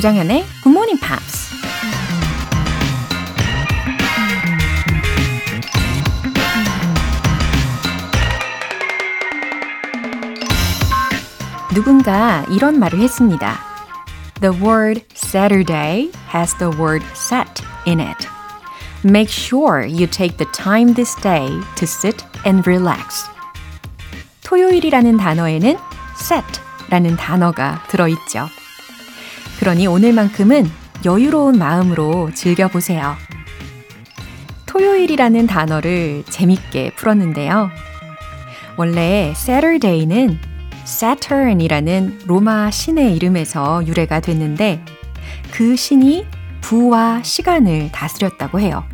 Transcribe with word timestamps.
조장현의 0.00 0.46
Good 0.62 0.68
Morning 0.70 0.98
Pops. 0.98 1.50
누군가 11.74 12.46
이런 12.48 12.78
말을 12.78 12.98
했습니다. 12.98 13.58
The 14.40 14.58
word 14.58 15.04
Saturday 15.14 16.10
has 16.32 16.56
the 16.56 16.74
word 16.80 17.04
set 17.12 17.62
in 17.86 18.00
it. 18.00 18.26
Make 19.04 19.28
sure 19.28 19.86
you 19.86 20.06
take 20.06 20.38
the 20.38 20.50
time 20.52 20.94
this 20.94 21.14
day 21.20 21.50
to 21.76 21.84
sit 21.84 22.24
and 22.46 22.66
relax. 22.66 23.28
토요일이라는 24.44 25.18
단어에는 25.18 25.76
set라는 26.18 27.16
단어가 27.16 27.82
들어있죠. 27.88 28.48
그러니 29.60 29.86
오늘만큼은 29.86 30.70
여유로운 31.04 31.58
마음으로 31.58 32.30
즐겨보세요. 32.32 33.14
토요일이라는 34.64 35.46
단어를 35.46 36.24
재밌게 36.30 36.94
풀었는데요. 36.96 37.70
원래 38.78 39.34
Saturday는 39.36 40.38
Saturn이라는 40.84 42.20
로마 42.24 42.70
신의 42.70 43.14
이름에서 43.14 43.86
유래가 43.86 44.20
됐는데 44.20 44.82
그 45.52 45.76
신이 45.76 46.24
부와 46.62 47.22
시간을 47.22 47.92
다스렸다고 47.92 48.60
해요. 48.60 48.84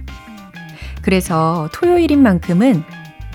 그래서 1.00 1.68
토요일인 1.72 2.24
만큼은 2.24 2.82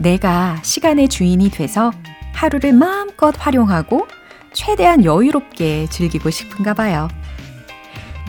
내가 0.01 0.59
시간의 0.63 1.07
주인이 1.07 1.49
돼서 1.51 1.91
하루를 2.33 2.73
마음껏 2.73 3.33
활용하고 3.37 4.05
최대한 4.51 5.05
여유롭게 5.05 5.87
즐기고 5.89 6.29
싶은가 6.29 6.73
봐요. 6.73 7.07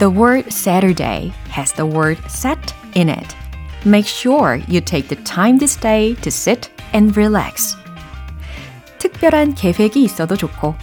The 0.02 0.10
word 0.10 0.50
Saturday 0.50 1.32
has 1.50 1.72
the 1.74 1.86
word 1.86 2.18
set 2.26 2.74
in 2.96 3.08
it. 3.08 3.36
Make 3.84 4.08
sure 4.08 4.60
you 4.66 4.80
take 4.80 5.06
the 5.06 5.22
time 5.22 5.58
this 5.58 5.78
day 5.78 6.16
to 6.22 6.26
sit 6.26 6.70
and 6.92 7.16
relax. 7.16 7.76
특별한 8.98 9.54
계획이 9.54 10.02
있어도 10.02 10.34
좋고, 10.34 10.74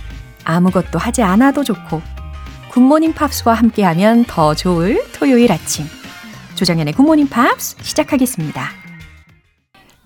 아무것도 0.46 1.00
하지 1.00 1.22
않아도 1.22 1.66
좋고, 1.66 2.02
굿모닝 2.72 3.12
팝스와 3.14 3.56
함께하면 3.56 4.24
더 4.24 4.56
좋을 4.56 5.04
토요일 5.12 5.52
아침. 5.52 5.86
조정연의 6.56 6.94
굿모닝 6.94 7.28
팝스 7.28 7.76
시작하겠습니다. 7.82 8.79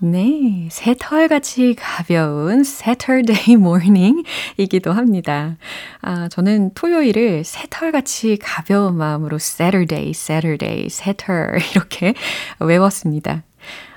네, 0.04 0.68
새털같이 0.70 1.74
가벼운 1.76 2.60
Saturday 2.60 3.54
morning이기도 3.56 4.92
합니다. 4.92 5.56
아, 6.02 6.28
저는 6.28 6.74
토요일을 6.74 7.42
새털같이 7.42 8.36
가벼운 8.36 8.98
마음으로 8.98 9.36
Saturday, 9.36 10.10
Saturday, 10.10 10.90
새털 10.90 11.58
이렇게 11.72 12.12
외웠습니다. 12.60 13.44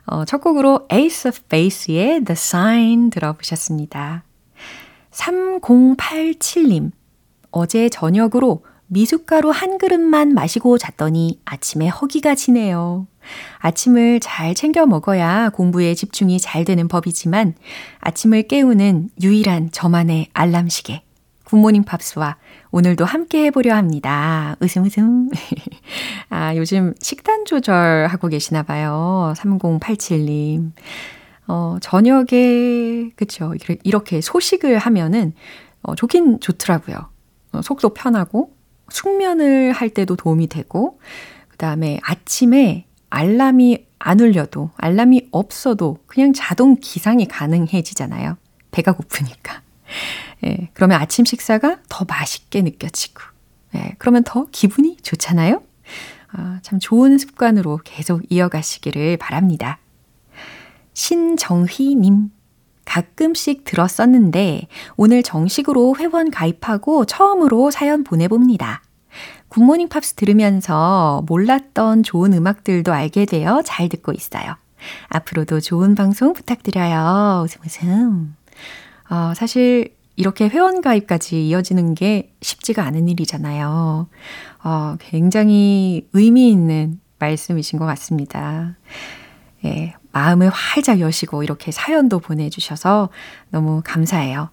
어, 0.05 0.23
첫 0.23 0.39
곡으로 0.39 0.87
Ace 0.93 1.27
of 1.27 1.41
Base의 1.49 2.23
The 2.23 2.37
Sign 2.37 3.09
들어보셨습니다. 3.09 4.23
3087님, 5.11 6.91
어제 7.51 7.89
저녁으로 7.89 8.63
미숫가루 8.87 9.49
한 9.49 9.77
그릇만 9.77 10.33
마시고 10.33 10.77
잤더니 10.77 11.39
아침에 11.45 11.87
허기가 11.87 12.35
지네요. 12.35 13.07
아침을 13.59 14.21
잘 14.21 14.55
챙겨 14.55 14.85
먹어야 14.85 15.49
공부에 15.49 15.93
집중이 15.93 16.39
잘 16.39 16.63
되는 16.63 16.87
법이지만 16.87 17.55
아침을 17.99 18.47
깨우는 18.47 19.09
유일한 19.21 19.71
저만의 19.71 20.29
알람 20.33 20.69
시계. 20.69 21.03
굿모닝 21.43 21.83
팝스와 21.83 22.37
오늘도 22.71 23.05
함께 23.05 23.45
해보려 23.45 23.75
합니다. 23.75 24.55
웃음 24.59 24.83
웃음. 24.83 25.29
아, 26.29 26.55
요즘 26.55 26.93
식단 26.99 27.45
조절하고 27.45 28.27
계시나 28.27 28.63
봐요. 28.63 29.33
3087님. 29.37 30.71
어, 31.47 31.77
저녁에, 31.81 33.09
그쵸. 33.15 33.53
이렇게 33.83 34.19
소식을 34.19 34.77
하면은, 34.79 35.33
어, 35.81 35.95
좋긴 35.95 36.41
좋더라고요. 36.41 36.97
어, 37.53 37.61
속도 37.61 37.93
편하고, 37.93 38.56
숙면을 38.89 39.71
할 39.71 39.89
때도 39.89 40.15
도움이 40.15 40.47
되고, 40.47 40.99
그 41.47 41.57
다음에 41.57 41.99
아침에 42.03 42.85
알람이 43.09 43.85
안 43.99 44.19
울려도, 44.19 44.71
알람이 44.77 45.29
없어도 45.31 45.99
그냥 46.07 46.33
자동 46.33 46.77
기상이 46.79 47.27
가능해지잖아요. 47.27 48.37
배가 48.71 48.91
고프니까. 48.91 49.61
예, 50.45 50.69
그러면 50.73 51.01
아침 51.01 51.25
식사가 51.25 51.79
더 51.89 52.05
맛있게 52.05 52.61
느껴지고, 52.61 53.21
예, 53.75 53.95
그러면 53.97 54.23
더 54.23 54.45
기분이 54.51 54.97
좋잖아요? 54.97 55.63
아, 56.31 56.59
참 56.61 56.79
좋은 56.79 57.17
습관으로 57.17 57.79
계속 57.83 58.21
이어가시기를 58.29 59.17
바랍니다. 59.17 59.79
신정휘님. 60.93 62.31
가끔씩 62.87 63.65
들었었는데 63.65 64.67
오늘 64.95 65.21
정식으로 65.21 65.95
회원 65.97 66.31
가입하고 66.31 67.05
처음으로 67.05 67.69
사연 67.69 68.03
보내봅니다. 68.03 68.81
굿모닝 69.49 69.89
팝스 69.89 70.13
들으면서 70.15 71.23
몰랐던 71.27 72.03
좋은 72.03 72.33
음악들도 72.33 72.91
알게 72.91 73.25
되어 73.25 73.61
잘 73.63 73.89
듣고 73.89 74.13
있어요. 74.13 74.55
앞으로도 75.09 75.59
좋은 75.59 75.95
방송 75.95 76.33
부탁드려요. 76.33 77.43
웃음 77.43 77.61
웃음. 77.65 78.35
어, 79.09 79.33
사실 79.35 79.95
이렇게 80.15 80.47
회원 80.47 80.81
가입까지 80.81 81.47
이어지는 81.47 81.93
게 81.93 82.33
쉽지가 82.41 82.83
않은 82.83 83.07
일이잖아요. 83.07 84.07
어, 84.63 84.95
굉장히 84.99 86.07
의미 86.13 86.49
있는 86.49 86.99
말씀이신 87.19 87.79
것 87.79 87.85
같습니다. 87.85 88.75
예, 89.65 89.93
마음을 90.17 90.49
활짝 90.49 90.99
여시고 90.99 91.43
이렇게 91.43 91.71
사연도 91.71 92.17
보내주셔서 92.17 93.09
너무 93.51 93.81
감사해요. 93.85 94.49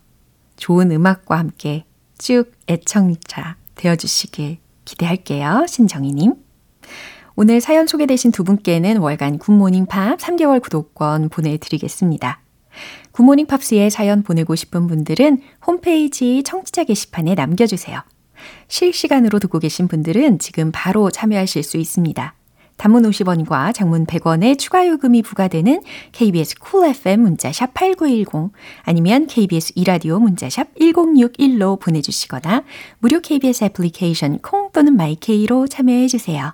좋은 0.56 0.92
음악과 0.92 1.38
함께 1.38 1.86
쭉 2.18 2.52
애청자 2.68 3.56
되어주시길 3.74 4.58
기대할게요. 4.84 5.64
신정희님. 5.66 6.34
오늘 7.36 7.62
사연 7.62 7.86
소개되신 7.86 8.30
두 8.30 8.44
분께는 8.44 8.98
월간 8.98 9.38
굿모닝 9.38 9.86
팝 9.86 10.18
3개월 10.18 10.60
구독권 10.60 11.30
보내드리겠습니다. 11.30 12.40
굿모닝 13.12 13.46
팝스에 13.46 13.88
사연 13.88 14.22
보내고 14.22 14.54
싶은 14.56 14.86
분들은 14.86 15.40
홈페이지 15.66 16.42
청취자 16.42 16.84
게시판에 16.84 17.34
남겨주세요. 17.34 18.02
실시간으로 18.68 19.38
듣고 19.38 19.60
계신 19.60 19.88
분들은 19.88 20.40
지금 20.40 20.70
바로 20.72 21.10
참여하실 21.10 21.62
수 21.62 21.78
있습니다. 21.78 22.34
단문 22.76 23.04
50원과 23.04 23.74
장문 23.74 24.06
100원의 24.06 24.58
추가 24.58 24.86
요금이 24.86 25.22
부과되는 25.22 25.82
KBS 26.12 26.56
Cool 26.58 26.90
FM 26.90 27.20
문자샵 27.20 27.72
8910 27.74 28.52
아니면 28.82 29.26
KBS 29.26 29.72
2라디오 29.76 30.18
문자샵 30.18 30.74
1061로 30.74 31.80
보내주시거나 31.80 32.64
무료 32.98 33.20
KBS 33.20 33.64
애플리케이션 33.64 34.38
콩 34.38 34.70
또는 34.72 34.96
마이케이로 34.96 35.68
참여해 35.68 36.08
주세요. 36.08 36.52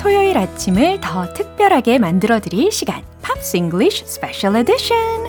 토요일 0.00 0.38
아침을 0.38 0.98
더 1.00 1.32
특별하게 1.32 1.98
만들어 1.98 2.40
드릴 2.40 2.72
시간 2.72 3.02
Pops 3.22 3.56
English 3.56 4.04
Special 4.06 4.56
Edition 4.56 5.21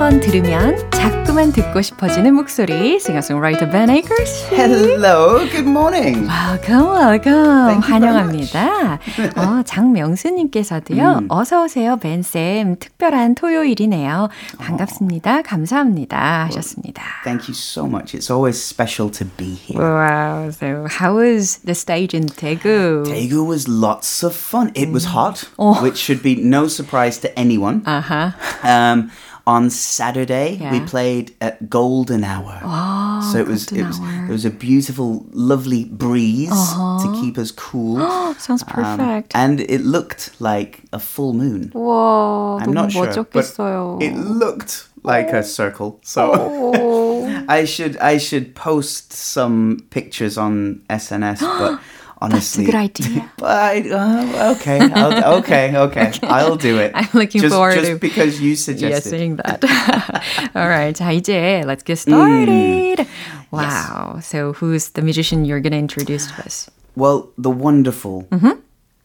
번 0.00 0.18
들으면 0.18 0.90
자꾸만 0.92 1.52
듣고 1.52 1.82
싶어지는 1.82 2.34
목소리 2.34 2.98
싱어송라이터 2.98 3.68
Ben 3.68 3.90
Akers. 3.90 4.46
Hello, 4.50 5.40
good 5.40 5.68
morning. 5.68 6.26
Welcome, 6.26 6.88
welcome. 6.90 7.80
환영합니다. 7.82 8.94
어, 9.36 9.62
장명수님께서도요. 9.62 11.18
음. 11.18 11.26
어서 11.28 11.64
오세요, 11.64 11.98
Ben 11.98 12.22
쌤. 12.22 12.76
특별한 12.78 13.34
토요일이네요. 13.34 14.30
반갑습니다. 14.56 15.42
감사합니다. 15.42 16.46
하셨습니다. 16.46 17.02
Thank 17.22 17.48
you 17.48 17.54
so 17.54 17.84
much. 17.84 18.16
It's 18.16 18.30
always 18.30 18.56
special 18.58 19.10
to 19.10 19.26
be 19.36 19.52
here. 19.52 19.84
Wow. 19.84 20.50
So, 20.50 20.86
how 20.88 21.18
was 21.18 21.58
the 21.66 21.74
stage 21.74 22.16
in 22.16 22.24
Daegu? 22.24 23.04
Daegu 23.04 23.46
was 23.46 23.68
lots 23.68 24.24
of 24.24 24.34
fun. 24.34 24.72
It 24.74 24.90
was 24.90 25.12
hot, 25.12 25.44
oh. 25.58 25.74
which 25.82 25.98
should 25.98 26.22
be 26.22 26.36
no 26.36 26.68
surprise 26.68 27.18
to 27.18 27.28
anyone. 27.38 27.82
Uh 27.84 28.00
huh. 28.00 28.30
Um, 28.64 29.10
on 29.47 29.69
Saturday 29.69 30.55
yeah. 30.55 30.71
we 30.71 30.79
played 30.85 31.35
at 31.41 31.69
golden 31.69 32.23
hour. 32.23 32.59
Oh, 32.63 33.29
so 33.31 33.39
it 33.39 33.47
was 33.47 33.71
it 33.71 33.85
was 33.85 33.99
hour. 33.99 34.25
it 34.25 34.31
was 34.31 34.45
a 34.45 34.49
beautiful, 34.49 35.25
lovely 35.31 35.85
breeze 35.85 36.51
uh-huh. 36.51 37.05
to 37.05 37.21
keep 37.21 37.37
us 37.37 37.51
cool. 37.51 37.99
Sounds 38.37 38.63
um, 38.63 38.69
perfect. 38.69 39.35
Um, 39.35 39.41
and 39.41 39.59
it 39.61 39.81
looked 39.81 40.39
like 40.41 40.81
a 40.91 40.99
full 40.99 41.33
moon. 41.33 41.71
Whoa, 41.73 42.57
I'm 42.59 42.73
not 42.73 42.91
sure, 42.91 43.07
멋졌겠어요. 43.07 43.99
but 43.99 44.05
it 44.05 44.15
looked 44.15 44.89
like 45.03 45.29
a 45.29 45.43
circle. 45.43 45.99
So 46.03 46.31
Oh. 46.33 47.45
I 47.47 47.65
should 47.65 47.97
I 47.97 48.17
should 48.17 48.55
post 48.55 49.13
some 49.13 49.85
pictures 49.89 50.37
on 50.37 50.81
SNS, 50.89 51.41
but 51.41 51.79
honestly, 52.21 52.65
good 52.65 52.75
idea. 52.75 53.29
But 53.37 53.49
I, 53.49 53.89
uh, 53.89 54.55
okay, 54.55 54.79
I'll, 54.79 55.35
okay, 55.39 55.75
okay, 55.77 56.11
I'll 56.23 56.55
do 56.55 56.79
it. 56.79 56.91
I'm 56.95 57.07
looking 57.13 57.41
just, 57.41 57.53
forward 57.53 57.75
just 57.75 57.91
to- 57.91 57.97
because 57.99 58.39
you 58.41 58.51
Yes, 58.51 58.63
suggested. 58.63 59.09
saying 59.09 59.35
that. 59.37 59.63
Alright, 60.55 60.95
자 60.95 61.11
이제 61.11 61.63
let's 61.65 61.83
get 61.83 61.97
started. 61.99 63.05
Wow. 63.51 64.19
So 64.21 64.53
who's 64.53 64.89
the 64.91 65.01
musician 65.01 65.45
you're 65.45 65.59
gonna 65.61 65.77
introduce 65.77 66.27
to 66.31 66.45
us? 66.45 66.69
Well, 66.95 67.29
the 67.37 67.49
wonderful, 67.51 68.23
Mm-hmm. 68.31 68.59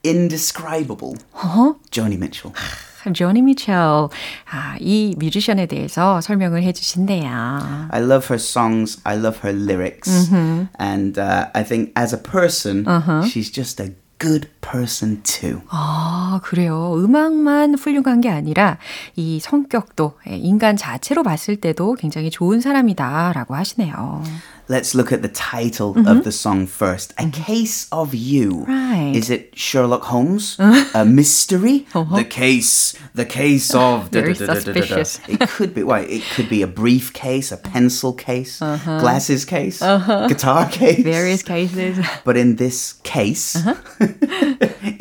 indescribable 0.05 1.17
Uh-huh. 1.35 1.75
Joni 1.91 2.17
Mitchell. 2.19 2.55
조니 3.14 3.42
미첼. 3.42 3.76
아, 3.76 4.76
이 4.80 5.16
뮤지션에 5.20 5.66
대해서 5.68 6.22
설명을 6.22 6.64
해주신대요. 6.64 7.88
I 7.92 8.02
love 8.02 8.26
her 8.30 8.36
songs. 8.36 9.00
I 9.04 9.18
love 9.18 9.40
her 9.44 9.54
lyrics, 9.56 10.30
Mm-hmm. 10.32 10.68
and 10.80 11.20
uh, 11.20 11.48
I 11.54 11.64
think 11.64 11.92
as 11.98 12.14
a 12.16 12.22
person, 12.22 12.86
Uh-huh. 12.88 13.24
she's 13.28 13.52
just 13.52 13.82
a 13.82 13.92
good 14.18 14.48
person 14.62 15.22
too. 15.24 15.62
아, 15.70 16.40
그래요. 16.44 16.94
음악만 16.96 17.76
훌륭한 17.76 18.22
게 18.22 18.30
아니라 18.30 18.78
이 19.16 19.40
성격도 19.42 20.14
예, 20.30 20.38
인간 20.38 20.78
자체로 20.78 21.22
봤을 21.22 21.58
때도 21.58 21.96
굉장히 21.96 22.30
좋은 22.32 22.62
사람이다라고 22.62 23.56
하시네요. 23.56 24.24
Let's 24.71 24.95
look 24.95 25.11
at 25.11 25.23
the 25.23 25.29
title 25.29 25.99
of 26.07 26.23
the 26.23 26.31
song 26.31 26.69
first. 26.69 27.13
A 27.19 27.27
Case 27.29 27.89
of 27.91 28.15
You. 28.15 28.63
Mm-hmm. 28.63 28.71
Right. 28.71 29.11
Uh-huh. 29.11 29.19
Is 29.19 29.29
it 29.31 29.51
Sherlock 29.59 30.05
Holmes? 30.05 30.57
A 30.95 31.05
mystery? 31.05 31.87
The 31.93 32.23
case, 32.25 32.95
the 33.15 33.25
case 33.27 33.75
of. 33.75 34.11
Very 34.11 34.35
da-da-da-da-da-da. 34.35 35.03
suspicious. 35.03 35.19
It 35.27 35.41
could 35.51 35.75
be. 35.75 35.83
Why? 35.83 36.01
It 36.07 36.23
could 36.37 36.49
be 36.49 36.63
a 36.63 36.69
briefcase, 36.71 37.51
a 37.51 37.57
pencil 37.59 38.13
case, 38.15 38.59
glasses 38.61 39.45
case, 39.45 39.81
guitar 39.81 40.69
case. 40.71 41.03
Uh-huh. 41.03 41.19
Various 41.19 41.43
cases. 41.43 41.99
But 42.25 42.37
in 42.37 42.55
this 42.55 42.95
case, 43.03 43.57
Uh-huh. 43.59 43.75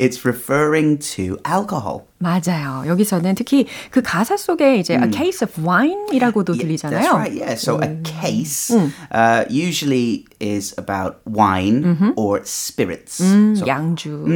it's 0.02 0.24
referring 0.24 0.98
to 1.14 1.38
alcohol. 1.44 2.06
맞아요. 2.22 2.84
여기서는 2.86 3.34
특히 3.34 3.66
그 3.90 4.02
가사 4.02 4.36
속에 4.36 4.76
이제 4.76 4.94
a 4.94 5.08
case 5.10 5.40
of 5.42 5.54
wine이라고도 5.56 6.52
Yeah, 6.52 6.62
들리잖아요. 6.66 7.00
That's 7.00 7.14
right, 7.14 7.32
yeah. 7.32 7.54
So 7.54 7.80
a 7.80 7.96
case 8.04 8.68
Mm. 8.70 8.92
uh, 9.10 9.44
usually 9.54 10.24
is 10.40 10.74
about 10.78 11.20
wine 11.26 11.82
Mm-hmm. 11.84 12.10
or 12.16 12.40
spirits. 12.44 13.20
음, 13.20 13.54
So, 13.56 13.66
양주. 13.66 14.26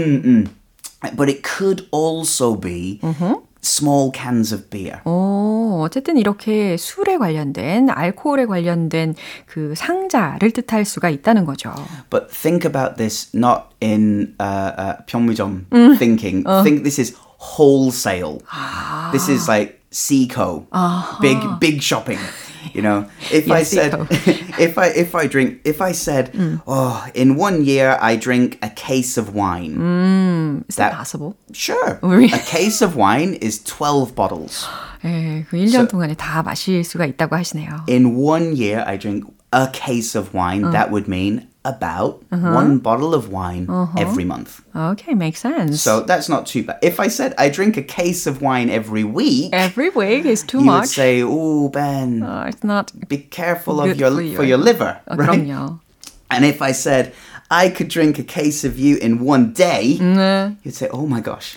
but 1.16 1.28
it 1.28 1.42
could 1.42 1.86
also 1.90 2.54
be 2.56 2.98
Mm-hmm. 3.02 3.34
small 3.64 4.10
cans 4.12 4.52
of 4.52 4.68
beer. 4.68 5.00
어, 5.04 5.80
어쨌든 5.88 6.18
이렇게 6.18 6.76
술에 6.76 7.16
관련된 7.16 7.88
알코올에 7.88 8.44
관련된 8.46 9.14
그 9.46 9.72
상자를 9.74 10.50
뜻할 10.52 10.84
수가 10.84 11.08
있다는 11.08 11.46
거죠. 11.46 11.72
But 12.10 12.28
think 12.30 12.66
about 12.66 12.96
this 12.98 13.28
not 13.34 13.72
in 13.82 14.34
uh, 14.38 14.72
uh, 14.76 14.94
평무점 15.06 15.66
Mm. 15.72 15.96
thinking. 15.98 16.44
Uh. 16.46 16.62
Think 16.62 16.84
this 16.84 16.98
is 17.00 17.14
wholesale. 17.40 18.40
This 19.12 19.28
is 19.28 19.48
like 19.48 19.80
Seaco, 19.90 20.66
big 21.22 21.38
big 21.60 21.80
shopping. 21.80 22.18
You 22.72 22.80
know, 22.82 23.06
if 23.30 23.50
I 23.50 23.58
Yes, 23.60 23.70
said, 23.70 23.92
Seaco. 23.92 24.58
if 24.58 24.78
I 24.78 24.88
if 24.96 25.14
I 25.14 25.26
drink, 25.28 25.60
if 25.64 25.80
I 25.84 25.92
said, 25.92 26.32
Mm. 26.32 26.62
oh, 26.66 27.04
in 27.14 27.36
one 27.36 27.62
year 27.64 27.98
I 28.00 28.16
drink 28.16 28.58
a 28.62 28.70
case 28.70 29.16
of 29.20 29.34
wine. 29.36 30.64
Is 30.68 30.76
that 30.76 30.90
That- 30.90 30.98
possible? 30.98 31.36
Sure, 31.52 31.98
Really? 32.02 32.32
a 32.32 32.38
case 32.40 32.80
of 32.82 32.96
wine 32.96 33.34
is 33.40 33.60
twelve 33.62 34.14
bottles. 34.16 34.64
예, 35.04 35.44
그 35.50 35.56
1년 35.60 35.88
동안에 35.88 36.14
다 36.16 36.42
마실 36.42 36.82
수가 36.82 37.04
있다고 37.06 37.36
하시네요. 37.36 37.84
In 37.88 38.16
one 38.16 38.56
year 38.56 38.82
I 38.86 38.96
drink 38.96 39.28
a 39.52 39.68
case 39.70 40.16
of 40.18 40.32
wine. 40.32 40.64
Uh. 40.64 40.72
That 40.72 40.90
would 40.90 41.06
mean 41.06 41.46
about 41.68 42.20
Uh-huh. 42.30 42.52
one 42.52 42.78
bottle 42.78 43.14
of 43.14 43.30
wine 43.32 43.64
every 43.96 44.24
month. 44.24 44.60
Okay, 44.74 45.14
makes 45.14 45.40
sense. 45.40 45.80
So 45.80 46.00
that's 46.04 46.28
not 46.28 46.44
too 46.46 46.62
bad. 46.64 46.78
If 46.82 47.00
I 47.00 47.08
said 47.08 47.32
I 47.38 47.48
drink 47.48 47.76
a 47.76 47.82
case 47.82 48.26
of 48.26 48.42
wine 48.42 48.68
every 48.68 49.04
week, 49.04 49.50
Every 49.52 49.88
week 49.88 50.26
is 50.26 50.42
too 50.42 50.60
you 50.60 50.68
would 50.68 50.84
much. 50.84 50.92
say, 50.92 51.22
"Oh, 51.24 51.68
Ben, 51.68 52.22
Uh, 52.22 52.44
it's 52.48 52.62
not 52.64 52.92
be 53.08 53.18
careful 53.30 53.80
of 53.80 53.88
good 53.96 54.00
your 54.00 54.10
for 54.10 54.16
for 54.16 54.44
your- 54.44 54.56
your 54.56 54.60
liver." 54.60 55.00
어, 55.08 55.16
right? 55.16 55.40
그럼요. 55.40 55.80
And 56.30 56.44
if 56.44 56.60
I 56.60 56.72
said 56.72 57.12
I 57.50 57.68
could 57.68 57.88
drink 57.88 58.18
a 58.18 58.24
case 58.24 58.64
of 58.64 58.78
you 58.78 58.96
in 58.96 59.20
one 59.24 59.52
day, 59.52 59.98
네. 60.00 60.56
you'd 60.64 60.74
say, 60.74 60.88
"Oh 60.92 61.06
my 61.06 61.20
gosh, 61.20 61.56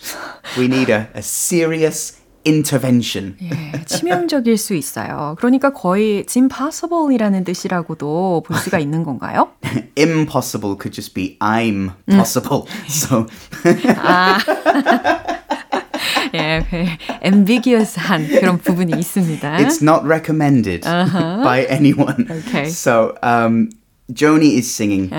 we 0.57 0.67
need 0.67 0.89
a, 0.89 1.07
a 1.15 1.21
serious 1.23 2.13
intervention." 2.45 3.35
예, 3.41 3.83
치명적일 3.85 4.57
수 4.57 4.73
있어요. 4.73 5.35
그러니까 5.39 5.73
거의 5.73 6.23
it's 6.23 6.37
impossible이라는 6.37 7.43
뜻이라고도 7.43 8.43
볼 8.45 8.57
수가 8.57 8.79
있는 8.79 9.03
건가요? 9.03 9.49
Impossible 9.97 10.77
could 10.79 10.93
just 10.93 11.13
be 11.13 11.37
I'm 11.39 11.91
possible. 12.07 12.63
so 12.87 13.25
예, 16.33 16.65
그 16.69 16.85
ambiguous한 17.25 18.27
그런 18.27 18.57
부분이 18.59 18.93
있습니다. 18.99 19.57
it's 19.57 19.81
not 19.81 20.05
recommended 20.05 20.81
by 20.83 21.65
anyone. 21.69 22.27
Okay. 22.29 22.69
So 22.69 23.15
um, 23.23 23.69
Joni 24.11 24.57
is 24.57 24.69
singing, 24.69 25.09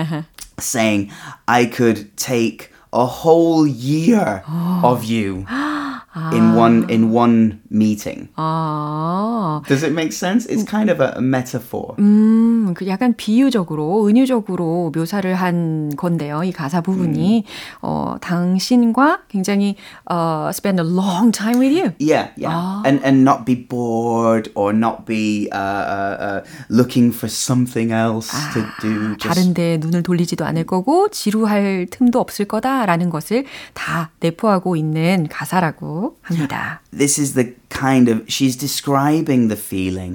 saying, 0.59 1.09
"I 1.47 1.65
could 1.65 2.15
take 2.15 2.69
a 2.93 3.05
whole 3.05 3.67
year 3.67 4.43
of 4.83 5.03
you 5.03 5.45
in 6.32 6.54
one 6.54 6.84
ah. 6.84 6.92
in 6.92 7.10
one 7.10 7.60
meeting." 7.70 8.28
아, 8.36 9.62
Does 9.66 9.82
it 9.82 9.92
make 9.92 10.12
sense? 10.12 10.46
It's 10.46 10.64
kind 10.64 10.90
of 10.90 11.00
a, 11.00 11.14
a 11.16 11.20
metaphor. 11.20 11.94
Mm. 11.98 12.53
음, 12.64 12.74
그 12.74 12.86
약간 12.86 13.14
비유적으로, 13.16 14.06
은유적으로 14.08 14.92
묘사를 14.94 15.34
한 15.34 15.90
건데요. 15.96 16.42
이 16.44 16.52
가사 16.52 16.80
부분이, 16.80 17.44
어, 17.82 18.16
당신과 18.20 19.22
굉장히, 19.28 19.76
어, 20.10 20.48
spend 20.50 20.82
a 20.82 20.88
long 20.88 21.30
time 21.30 21.60
with 21.60 21.78
you. 21.78 21.92
Yeah, 22.00 22.30
yeah, 22.38 22.82
and 22.86 23.04
and 23.04 23.22
not 23.22 23.44
be 23.44 23.54
bored 23.54 24.50
or 24.54 24.74
not 24.74 25.04
be 25.06 25.48
uh, 25.52 25.58
uh, 25.58 26.16
uh, 26.20 26.40
looking 26.70 27.14
for 27.14 27.28
something 27.28 27.92
else 27.92 28.30
to 28.54 28.62
do. 28.80 29.16
Just 29.18 29.28
다른데 29.28 29.78
눈을 29.80 30.02
돌리지도 30.02 30.44
않을 30.44 30.64
거고, 30.64 31.08
지루할 31.08 31.86
틈도 31.90 32.20
없을 32.20 32.46
거다라는 32.46 33.10
것을 33.10 33.44
다 33.74 34.10
내포하고 34.20 34.76
있는 34.76 35.26
가사라고 35.30 36.16
합니다. 36.22 36.80
this 36.96 37.20
is 37.20 37.34
the 37.34 37.54
kind 37.74 38.08
of 38.08 38.16
she's 38.28 38.56
describing 38.56 39.48
the 39.48 39.56
feeling 39.56 40.12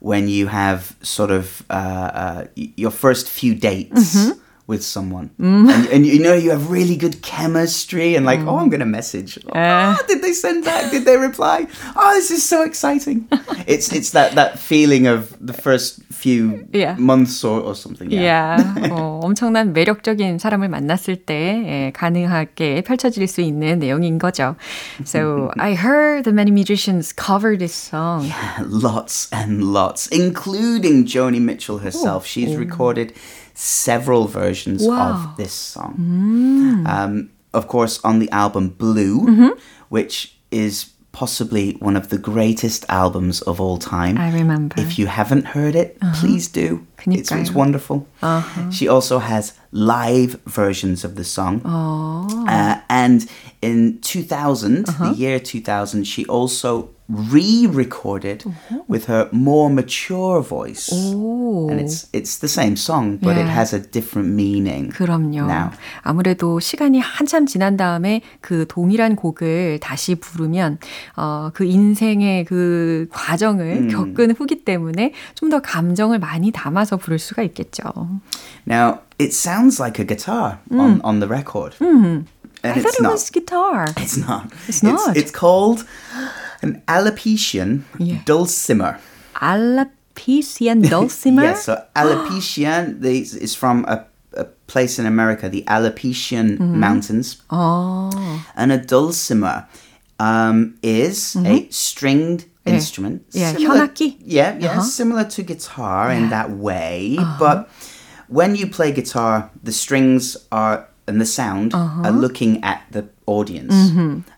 when 0.00 0.28
you 0.28 0.46
have 0.48 0.80
sort 1.02 1.30
of 1.30 1.62
uh, 1.68 1.74
uh, 2.22 2.40
your 2.82 2.92
first 2.92 3.28
few 3.28 3.52
dates 3.54 4.14
with 4.71 4.83
someone 4.83 5.31
and, 5.39 5.87
and 5.87 6.05
you 6.05 6.19
know 6.19 6.33
you 6.33 6.49
have 6.51 6.69
really 6.69 6.97
good 6.97 7.21
chemistry 7.21 8.15
and 8.15 8.25
like 8.25 8.41
oh 8.41 8.57
i'm 8.57 8.67
gonna 8.67 8.83
message 8.85 9.39
oh, 9.55 9.95
did 10.09 10.21
they 10.21 10.33
send 10.33 10.65
back 10.65 10.91
did 10.91 11.05
they 11.05 11.15
reply 11.15 11.65
oh 11.95 12.13
this 12.15 12.31
is 12.31 12.43
so 12.43 12.63
exciting 12.67 13.25
it's 13.65 13.93
it's 13.93 14.11
that 14.11 14.35
that 14.35 14.59
feeling 14.59 15.07
of 15.07 15.31
the 15.39 15.53
first 15.53 16.03
few 16.11 16.67
Yeah. 16.73 16.95
months 16.99 17.45
or, 17.45 17.61
or 17.61 17.75
something 17.75 18.11
yeah 18.11 18.59
야, 18.59 18.91
어, 18.91 19.21
엄청난 19.23 19.71
매력적인 19.71 20.37
사람을 20.37 20.67
만났을 20.67 21.15
때 21.23 21.63
예, 21.87 21.91
가능하게 21.95 22.81
펼쳐질 22.83 23.25
수 23.29 23.39
있는 23.39 23.79
내용인 23.79 24.17
거죠. 24.19 24.55
So 25.05 25.49
I 25.57 25.75
heard 25.75 26.25
that 26.25 26.33
many 26.33 26.51
musicians 26.51 27.13
cover 27.15 27.55
this 27.57 27.73
song. 27.73 28.29
lots 28.67 29.29
and 29.31 29.63
lots, 29.63 30.07
including 30.11 31.05
Joni 31.05 31.39
Mitchell 31.39 31.79
herself. 31.79 32.25
She's 32.25 32.55
recorded 32.57 33.13
several 33.54 34.26
versions 34.26 34.86
wow. 34.86 35.12
of 35.12 35.36
this 35.36 35.52
song. 35.52 35.96
Mm. 35.98 36.88
Um, 36.88 37.30
of 37.54 37.68
course, 37.68 38.00
on 38.04 38.18
the 38.18 38.30
album 38.30 38.70
Blue, 38.70 39.26
mm-hmm. 39.26 39.58
which 39.88 40.36
is 40.50 40.92
possibly 41.12 41.74
one 41.74 41.96
of 41.96 42.08
the 42.08 42.18
greatest 42.18 42.84
albums 42.88 43.42
of 43.42 43.60
all 43.60 43.78
time. 43.78 44.16
I 44.18 44.32
remember. 44.32 44.80
If 44.80 44.98
you 44.98 45.06
haven't 45.06 45.44
heard 45.44 45.74
it, 45.74 45.98
uh-huh. 46.00 46.20
please 46.20 46.48
do. 46.48 46.86
It's, 47.06 47.30
it's, 47.30 47.50
wonderful. 47.50 48.06
Uh-huh. 48.22 48.70
She 48.70 48.88
also 48.88 49.18
has 49.18 49.58
live 49.72 50.38
versions 50.46 51.04
of 51.04 51.16
the 51.16 51.24
song. 51.24 51.62
Uh, 51.64 52.80
and 52.88 53.26
in 53.62 53.98
2000, 54.02 54.86
the 54.86 55.14
year 55.16 55.38
2000, 55.40 56.04
she 56.06 56.24
also 56.26 56.90
re 57.08 57.66
recorded 57.66 58.42
with 58.88 59.04
her 59.06 59.28
more 59.32 59.68
mature 59.68 60.40
voice. 60.40 60.88
And 60.92 61.80
it's, 61.80 62.08
it's 62.12 62.38
the 62.38 62.48
same 62.48 62.76
song, 62.76 63.18
but 63.18 63.36
it 63.36 63.44
Yeah. 63.44 63.52
has 63.54 63.74
a 63.74 63.80
different 63.80 64.30
meaning. 64.34 64.90
그럼요. 64.92 65.46
Now. 65.46 65.70
아무래도 66.02 66.58
시간이 66.60 67.00
한참 67.00 67.44
지난 67.46 67.76
다음에 67.76 68.22
그 68.40 68.64
동일한 68.68 69.16
곡을 69.16 69.80
다시 69.80 70.14
부르면 70.14 70.78
어, 71.16 71.50
그 71.52 71.64
인생의 71.64 72.44
그 72.46 73.08
과정을 73.10 73.88
겪은 73.88 74.30
후기 74.32 74.64
때문에 74.64 75.12
좀 75.34 75.50
더 75.50 75.60
감정을 75.60 76.18
많이 76.18 76.50
담아서 76.50 76.96
부를 76.96 77.18
수가 77.18 77.42
있겠죠. 77.42 77.82
Now, 78.66 79.00
it 79.19 79.33
sounds 79.33 79.79
like 79.79 79.99
a 79.99 80.05
guitar 80.05 80.59
on, 80.71 81.01
on 81.01 81.19
the 81.19 81.27
record. 81.27 81.73
And 81.79 82.27
I 82.63 82.73
thought 82.81 82.85
it's 82.91 82.99
it 82.99 83.03
not. 83.03 83.11
was 83.13 83.29
guitar. 83.29 83.85
It's 83.97 84.17
not. 84.17 84.51
It's 84.67 84.81
not. 84.83 85.15
It's, 85.15 85.31
called 85.31 85.79
an 86.65 86.81
Alapetian 86.87 87.83
Yeah. 87.99 88.19
dulcimer. 88.25 88.93
Alapecian 89.35 90.89
dulcimer. 90.89 91.43
yes, 91.43 91.65
so 91.65 91.81
Alapecian 91.95 93.03
is 93.03 93.55
from 93.55 93.85
a, 93.85 94.05
a 94.33 94.45
place 94.67 94.99
in 94.99 95.05
America, 95.05 95.49
the 95.49 95.63
Alapecian 95.67 96.59
Mountains. 96.59 97.37
어. 97.49 98.09
And 98.55 98.71
a 98.71 98.77
dulcimer 98.77 99.67
um, 100.19 100.75
is 100.81 101.35
a 101.45 101.67
stringed 101.69 102.45
예. 102.65 102.71
instrument. 102.73 103.21
예, 103.35 103.53
similar- 103.53 103.87
현악기? 103.87 104.17
Yeah, 104.25 104.57
yeah, 104.59 104.79
similar 104.81 105.23
to 105.25 105.43
guitar 105.43 106.11
in 106.11 106.29
that 106.31 106.49
way. 106.51 107.17
But 107.39 107.69
when 108.31 108.55
you 108.55 108.67
play 108.67 108.91
guitar, 108.91 109.49
the 109.63 109.71
strings 109.71 110.35
are 110.51 110.87
and 111.07 111.21
the 111.21 111.25
sound 111.25 111.73
are 111.73 112.11
looking 112.11 112.61
at 112.63 112.81
the 112.91 113.05
audience. 113.27 113.73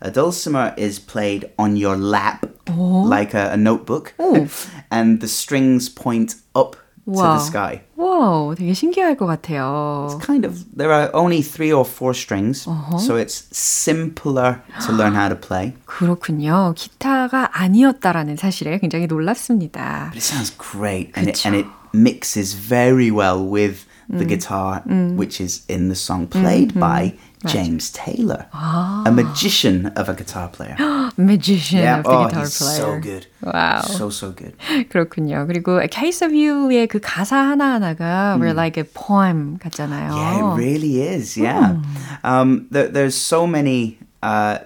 A 0.01 0.11
dulcimer 0.11 0.73
is 0.77 0.99
played 0.99 1.49
on 1.57 1.75
your 1.75 1.97
lap 1.97 2.45
like 2.67 3.33
a, 3.33 3.51
a 3.53 3.57
notebook, 3.57 4.13
and 4.91 5.19
the 5.19 5.27
strings 5.27 5.89
point 5.89 6.35
up 6.55 6.73
to 6.73 6.79
Wow. 7.09 7.39
the 7.39 7.39
sky. 7.39 7.81
와우, 7.97 8.53
되게 8.53 8.71
신기할 8.71 9.17
것 9.17 9.25
같아요. 9.25 10.19
Kind 10.21 10.45
of, 10.45 10.63
there 10.77 10.91
are 10.93 11.09
only 11.15 11.41
three 11.41 11.73
or 11.73 11.83
four 11.83 12.13
strings, 12.13 12.67
so 12.99 13.15
it's 13.15 13.47
simpler 13.51 14.61
to 14.85 14.91
learn 14.93 15.15
how 15.15 15.27
to 15.27 15.35
play. 15.35 15.73
그렇군요. 15.87 16.73
기타가 16.77 17.49
아니었다라는 17.53 18.35
사실에 18.37 18.77
굉장히 18.77 19.07
놀랍습니다. 19.07 20.11
But 20.11 20.17
it 20.17 20.23
sounds 20.23 20.51
great, 20.55 21.11
and 21.17 21.27
it, 21.29 21.33
그쵸. 21.33 21.47
and 21.49 21.55
it 21.57 21.67
mixes 21.93 22.53
very 22.53 23.11
well 23.11 23.43
with 23.43 23.85
the 24.09 24.25
guitar, 24.25 24.81
which 25.15 25.39
is 25.39 25.63
in 25.67 25.89
the 25.89 25.95
song 25.95 26.27
played 26.27 26.73
by 26.79 27.13
James 27.45 27.91
Taylor, 27.91 28.47
a 28.53 29.11
magician 29.13 29.87
of 29.95 30.09
a 30.09 30.13
guitar 30.13 30.49
player. 30.49 30.75
Magician 31.15 31.85
of 31.87 32.03
the 32.03 32.09
oh, 32.09 32.25
guitar 32.25 32.41
he's 32.41 32.57
player. 32.57 32.77
so 32.77 32.99
good. 32.99 33.27
Wow. 33.41 33.81
So 33.81 34.09
so 34.09 34.31
good. 34.31 34.57
그렇군요. 34.89 35.47
그리고 35.47 35.81
A 35.81 35.87
Case 35.87 36.21
of 36.21 36.33
You의 36.33 36.87
그 36.87 36.99
가사 36.99 37.37
하나하나가 37.37 38.39
were 38.39 38.53
like 38.53 38.77
a 38.77 38.83
poem 38.83 39.57
같잖아요. 39.59 40.15
Yeah, 40.15 40.39
it 40.39 40.57
really 40.57 41.01
is. 41.01 41.37
Yeah, 41.37 41.77
um, 42.23 42.67
there, 42.71 42.87
there's 42.87 43.15
so 43.15 43.45
many 43.45 43.99
uh, 44.23 44.59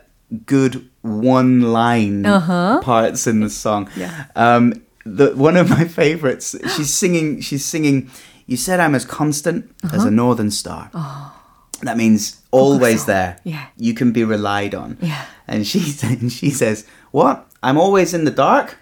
good 0.45 0.88
one-line 1.01 2.24
parts 2.81 3.27
in 3.27 3.41
the 3.41 3.50
song. 3.50 3.89
Yeah. 3.95 4.25
Um, 4.36 4.74
the 5.16 5.36
one 5.36 5.56
of 5.56 5.70
my 5.70 5.84
favorites. 5.84 6.56
She's 6.76 6.92
singing. 6.92 7.40
She's 7.40 7.64
singing. 7.64 8.10
You 8.46 8.56
said 8.56 8.80
I'm 8.80 8.94
as 8.94 9.04
constant 9.04 9.70
as 9.84 9.92
a 9.92 9.96
uh-huh. 9.96 10.10
northern 10.10 10.50
star. 10.50 10.90
Oh. 10.94 11.34
That 11.82 11.96
means 11.96 12.42
always 12.50 13.04
there. 13.04 13.38
Yeah. 13.44 13.66
You 13.76 13.94
can 13.94 14.12
be 14.12 14.24
relied 14.24 14.74
on. 14.74 14.98
Yeah. 15.00 15.26
And 15.46 15.66
she 15.66 15.94
and 16.02 16.32
she 16.32 16.50
says, 16.50 16.86
"What? 17.10 17.46
I'm 17.62 17.78
always 17.78 18.14
in 18.14 18.24
the 18.24 18.30
dark." 18.30 18.76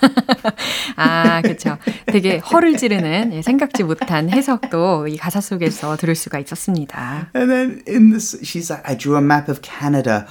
아, 0.95 1.41
그렇죠. 1.41 1.77
되게 2.05 2.37
허를 2.37 2.77
찌르는 2.77 3.33
예, 3.33 3.41
생각지 3.41 3.83
못한 3.83 4.29
해석도 4.29 5.07
이 5.07 5.17
가사 5.17 5.41
속에서 5.41 5.95
들을 5.97 6.15
수가 6.15 6.39
있었습니다. 6.39 7.29
And 7.35 7.51
then 7.51 7.83
in 7.87 8.11
this, 8.11 8.37
she's 8.43 8.69
like, 8.69 8.83
I 8.85 8.95
drew 8.97 9.15
a 9.17 9.21
map 9.21 9.49
of 9.49 9.61
Canada. 9.61 10.27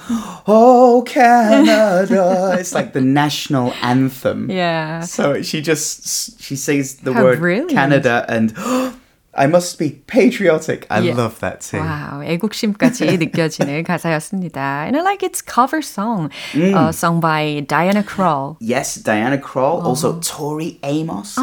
Oh, 0.47 1.03
Canada. 1.07 2.55
it's 2.59 2.73
like 2.73 2.93
the 2.93 3.01
national 3.01 3.73
anthem. 3.81 4.49
Yeah. 4.49 5.01
So 5.01 5.41
she 5.41 5.61
just, 5.61 6.41
she 6.41 6.55
says 6.55 6.97
the 7.03 7.13
How 7.13 7.23
word 7.23 7.39
brilliant. 7.39 7.71
Canada 7.71 8.25
and 8.29 8.53
I 9.37 9.47
must 9.47 9.77
be 9.77 9.99
patriotic. 10.07 10.87
I 10.89 11.01
Yeah. 11.01 11.17
love 11.17 11.39
that 11.41 11.59
too. 11.59 11.79
와우, 11.83 12.23
애국심까지 12.23 13.17
느껴지는 13.19 13.83
가사였습니다. 13.83 14.85
And 14.87 14.95
I 14.95 15.01
like 15.03 15.23
its 15.23 15.41
cover 15.43 15.81
song, 15.83 16.29
uh, 16.55 16.93
sung 16.93 17.19
by 17.19 17.59
Diana 17.67 18.01
Krall. 18.01 18.55
Yes, 18.61 18.95
Diana 18.95 19.37
Krall, 19.37 19.83
also 19.83 20.19
Tori 20.21 20.79
Amos, 20.83 21.35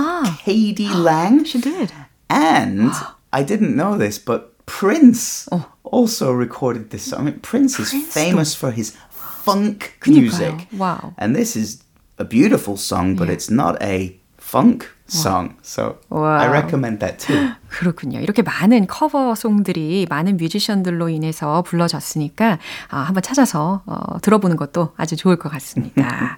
Katie 0.43 0.89
Lang, 0.89 1.45
She 1.45 1.61
did. 1.61 1.93
and 2.31 2.93
I 3.31 3.43
didn't 3.45 3.77
know 3.77 3.99
this, 3.99 4.19
but 4.19 4.57
Prince 4.65 5.47
also 5.85 6.33
recorded 6.33 6.89
this 6.91 7.05
song. 7.13 7.21
I 7.21 7.23
mean, 7.25 7.41
Prince 7.41 7.79
is 7.79 7.91
Prince 7.91 8.09
famous 8.15 8.55
for 8.55 8.71
his 8.73 8.97
funk 9.13 9.99
그니까요. 10.01 10.17
music. 10.17 10.67
와우. 10.79 11.13
And 11.19 11.37
this 11.37 11.57
is 11.57 11.83
a 12.17 12.25
beautiful 12.25 12.79
song, 12.79 13.17
but 13.17 13.29
it's 13.29 13.51
not 13.51 13.77
a 13.83 14.17
funk 14.48 14.86
song. 15.08 15.56
So 15.62 15.98
I 16.12 16.48
Wow. 16.48 16.52
recommend 16.52 17.00
that 17.00 17.18
too. 17.20 17.50
그렇군요. 17.70 18.20
이렇게 18.20 18.42
많은 18.42 18.88
커버송들이 18.88 20.08
많은 20.10 20.38
뮤지션들로 20.38 21.10
인해서 21.10 21.62
불러졌으니까 21.64 22.58
아, 22.90 22.98
한번 23.02 23.22
찾아서 23.24 23.82
어, 23.86 24.20
들어보는 24.22 24.56
것도 24.56 24.94
아주 24.96 25.16
좋을 25.18 25.36
것 25.38 25.50
같습니다. 25.52 26.38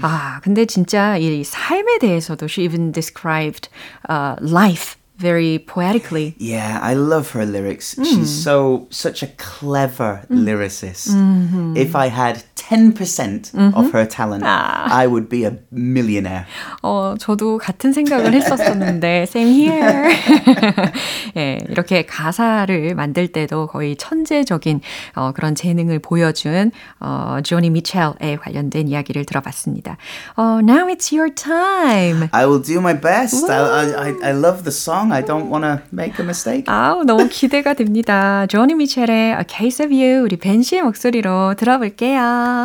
아, 0.00 0.40
근데 0.42 0.64
진짜 0.64 1.16
이 1.18 1.44
삶에 1.44 1.98
대해서도 2.00 2.46
she 2.48 2.64
even 2.64 2.92
described 2.92 3.68
uh, 4.08 4.36
life 4.40 4.96
very 5.18 5.58
poetically. 5.58 6.34
Yeah, 6.38 6.80
I 6.82 6.94
love 6.94 7.32
her 7.36 7.44
lyrics. 7.44 7.94
She's 8.02 8.30
so 8.30 8.86
such 8.90 9.22
a 9.22 9.28
clever 9.36 10.22
lyricist. 10.30 11.12
If 11.76 11.94
I 11.94 12.08
had 12.08 12.42
10% 12.70 13.74
of 13.74 13.90
her 13.92 14.06
talent, 14.06 14.44
I 14.44 15.06
would 15.08 15.28
be 15.28 15.44
a 15.44 15.58
millionaire. 15.72 16.44
어, 16.82 17.16
저도 17.18 17.58
같은 17.58 17.92
생각을 17.92 18.32
했었었는데 18.32 19.26
same 19.28 19.52
here. 19.52 20.14
예, 21.36 21.58
이렇게 21.68 22.06
가사를 22.06 22.94
만들 22.94 23.26
때도 23.28 23.66
거의 23.66 23.96
천재적인 23.96 24.80
어, 25.16 25.32
그런 25.34 25.56
재능을 25.56 25.98
보여준 25.98 26.70
어, 27.00 27.38
조니 27.42 27.70
미첼에 27.70 28.36
관련된 28.40 28.86
이야기를 28.86 29.24
들어봤습니다. 29.24 29.96
어, 30.36 30.60
now 30.62 30.86
it's 30.86 31.12
your 31.12 31.34
time. 31.34 32.28
I 32.30 32.46
will 32.46 32.62
do 32.62 32.78
my 32.78 32.94
best. 32.94 33.50
I, 33.50 33.58
I, 33.58 33.94
I, 33.94 34.14
I 34.22 34.32
love 34.32 34.62
the 34.62 34.70
song. 34.70 35.12
I 35.12 35.24
don't 35.24 35.50
want 35.50 35.64
to 35.64 35.82
make 35.92 36.14
a 36.20 36.24
mistake. 36.24 36.64
아우, 36.68 37.02
너무 37.02 37.28
기대가 37.28 37.74
됩니다. 37.74 38.46
조니 38.46 38.74
미첼의 38.74 39.32
A 39.32 39.44
Case 39.48 39.84
of 39.84 39.92
You 39.92 40.22
우리 40.22 40.36
벤 40.36 40.62
씨의 40.62 40.82
목소리로 40.82 41.54
들어볼게요. 41.54 42.59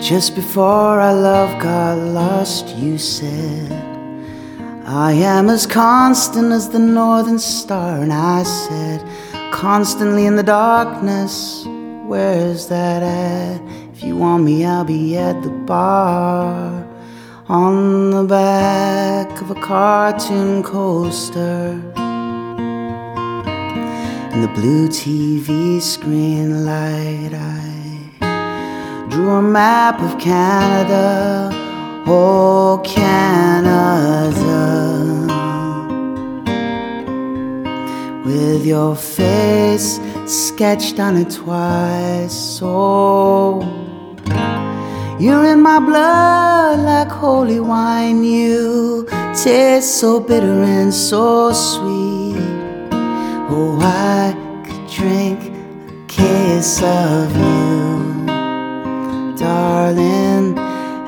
Just 0.00 0.34
before 0.36 1.00
our 1.00 1.14
love 1.14 1.60
got 1.60 1.96
lost, 1.96 2.68
you 2.76 2.98
said, 2.98 3.93
I 4.86 5.12
am 5.12 5.48
as 5.48 5.66
constant 5.66 6.52
as 6.52 6.68
the 6.68 6.78
northern 6.78 7.38
star. 7.38 8.02
And 8.02 8.12
I 8.12 8.42
said, 8.42 9.02
constantly 9.50 10.26
in 10.26 10.36
the 10.36 10.42
darkness, 10.42 11.64
where's 12.04 12.68
that 12.68 13.02
at? 13.02 13.62
If 13.94 14.02
you 14.04 14.14
want 14.14 14.44
me, 14.44 14.66
I'll 14.66 14.84
be 14.84 15.16
at 15.16 15.42
the 15.42 15.48
bar. 15.48 16.86
On 17.48 18.10
the 18.10 18.24
back 18.24 19.40
of 19.40 19.50
a 19.50 19.54
cartoon 19.54 20.62
coaster. 20.62 21.80
In 24.34 24.42
the 24.42 24.52
blue 24.54 24.88
TV 24.88 25.80
screen 25.80 26.66
light, 26.66 27.30
I 27.32 29.06
drew 29.08 29.30
a 29.30 29.42
map 29.42 30.00
of 30.00 30.18
Canada, 30.20 31.50
oh 32.06 32.82
Canada, 32.84 34.43
with 38.34 38.66
your 38.66 38.96
face 38.96 40.00
sketched 40.26 40.98
on 40.98 41.16
it 41.16 41.30
twice. 41.30 42.58
Oh, 42.62 43.62
you're 45.20 45.44
in 45.44 45.60
my 45.62 45.78
blood 45.78 46.80
like 46.80 47.08
holy 47.08 47.60
wine. 47.60 48.24
You 48.24 49.06
taste 49.44 50.00
so 50.00 50.20
bitter 50.20 50.62
and 50.78 50.92
so 50.92 51.52
sweet. 51.52 52.36
Oh, 53.56 53.78
I 53.80 54.34
could 54.66 54.86
drink 54.98 55.40
a 55.92 56.06
case 56.08 56.82
of 56.82 57.36
you 57.36 58.26
darling, 59.36 60.58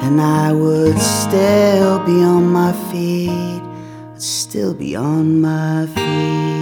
and 0.04 0.21
I 0.21 0.52
would 0.52 0.99
still 0.99 1.99
be 2.04 2.23
on 2.23 2.45
my 2.52 2.73
feet, 2.90 3.62
I'd 4.14 4.23
still 4.23 4.75
be 4.75 4.95
on 4.95 5.40
my 5.40 5.87
feet. 5.87 6.55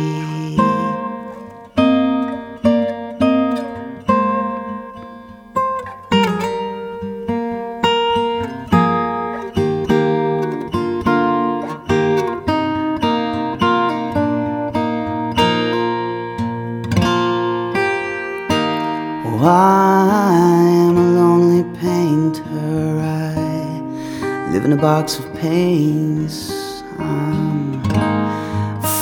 Box 24.94 25.18
of 25.18 25.26
pains. 25.34 26.52
I'm 26.98 27.82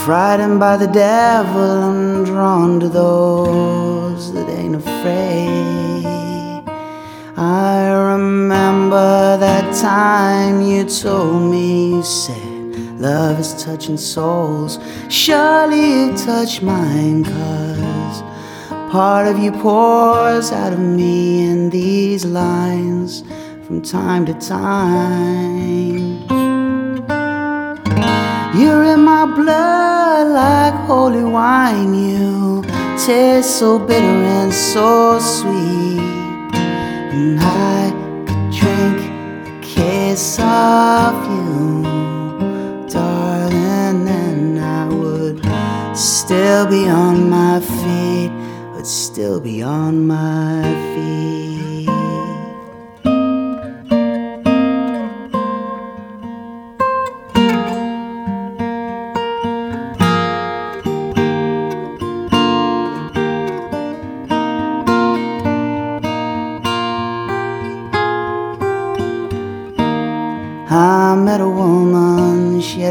frightened 0.07 0.59
by 0.59 0.79
the 0.79 0.87
devil, 0.87 1.71
I'm 1.89 2.25
drawn 2.25 2.81
to 2.81 2.89
those 2.89 4.33
that 4.33 4.49
ain't 4.49 4.77
afraid. 4.77 6.65
I 7.37 7.91
remember 8.13 9.37
that 9.37 9.67
time 9.83 10.63
you 10.63 10.85
told 10.85 11.43
me 11.53 11.97
you 11.97 12.03
said 12.03 12.65
love 12.99 13.39
is 13.39 13.53
touching 13.63 13.99
souls. 13.99 14.79
Surely 15.11 15.85
you 15.97 16.17
touch 16.17 16.63
mine, 16.63 17.23
cause 17.23 18.23
part 18.91 19.27
of 19.27 19.39
you 19.39 19.53
pours 19.53 20.53
out 20.53 20.73
of 20.73 20.79
me 20.79 21.47
in 21.51 21.69
these 21.69 22.25
lines 22.25 23.25
from 23.73 23.81
time 23.81 24.27
to 24.27 24.35
time. 24.35 25.09
You're 28.55 28.85
in 28.85 29.01
my 29.01 29.25
blood 29.25 30.27
like 30.29 30.75
holy 30.87 31.25
wine. 31.25 31.95
You 31.95 32.63
taste 33.07 33.59
so 33.59 33.79
bitter 33.79 34.25
and 34.41 34.53
so 34.53 35.19
sweet. 35.21 36.53
And 37.17 37.41
I 37.41 37.91
could 38.27 38.51
drink 38.61 38.99
a 39.49 39.61
kiss 39.63 40.39
of 40.39 41.15
you, 41.33 41.83
darling, 42.91 44.07
and 44.07 44.61
I 44.61 44.87
would 44.87 45.41
still 45.97 46.67
be 46.67 46.91
on 46.91 47.31
my 47.31 47.59
feet, 47.61 48.33
would 48.75 48.87
still 48.87 49.41
be 49.41 49.63
on 49.63 50.07
my 50.07 50.63
feet. 50.93 51.42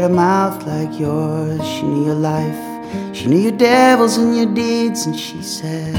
Had 0.02 0.10
a 0.10 0.14
mouth 0.14 0.66
like 0.66 0.98
yours. 0.98 1.64
She 1.64 1.82
knew 1.82 2.06
your 2.06 2.16
life, 2.16 3.14
she 3.14 3.26
knew 3.26 3.38
your 3.38 3.56
devils 3.56 4.16
and 4.16 4.36
your 4.36 4.52
deeds, 4.52 5.06
and 5.06 5.16
she 5.16 5.40
said, 5.42 5.94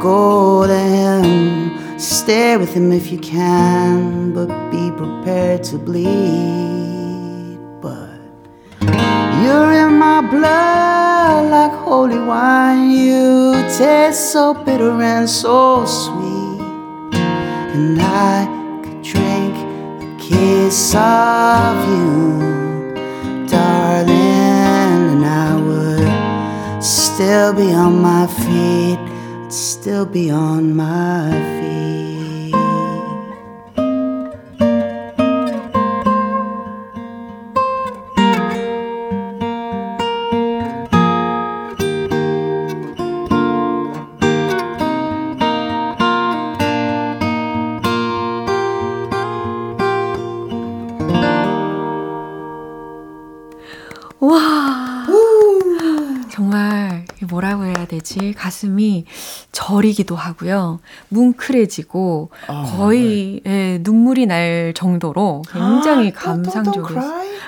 Go 0.00 0.66
to 0.66 0.78
him, 0.78 1.98
stay 1.98 2.56
with 2.56 2.74
him 2.74 2.90
if 2.90 3.12
you 3.12 3.18
can, 3.18 4.32
but 4.32 4.48
be 4.70 4.90
prepared 4.90 5.62
to 5.64 5.78
bleed. 5.78 7.58
But 7.80 8.18
you're 9.42 9.72
in 9.84 9.92
my 9.98 10.20
blood 10.28 11.50
like 11.50 11.72
holy 11.84 12.18
wine, 12.18 12.90
you 12.90 13.52
taste 13.78 14.32
so 14.32 14.54
bitter 14.54 15.00
and 15.00 15.30
so 15.30 15.84
sweet, 15.84 16.60
and 17.74 18.00
I 18.00 18.46
could 18.82 19.02
drink 19.02 19.54
kiss 20.18 20.94
of 20.96 21.88
you, 21.88 22.59
still 27.30 27.52
be 27.52 27.72
on 27.72 28.02
my 28.02 28.26
feet, 28.26 28.98
I'd 28.98 29.52
still 29.52 30.04
be 30.04 30.32
on 30.32 30.74
my 30.74 31.30
feet. 31.30 31.99
되지? 58.10 58.32
가슴이 58.32 59.04
저리기도 59.52 60.16
하고요. 60.16 60.80
뭉클해지고 61.08 62.30
거의 62.76 63.40
예, 63.46 63.78
눈물이 63.82 64.26
날 64.26 64.72
정도로 64.74 65.42
굉장히 65.50 66.10
감상적으로 66.12 67.00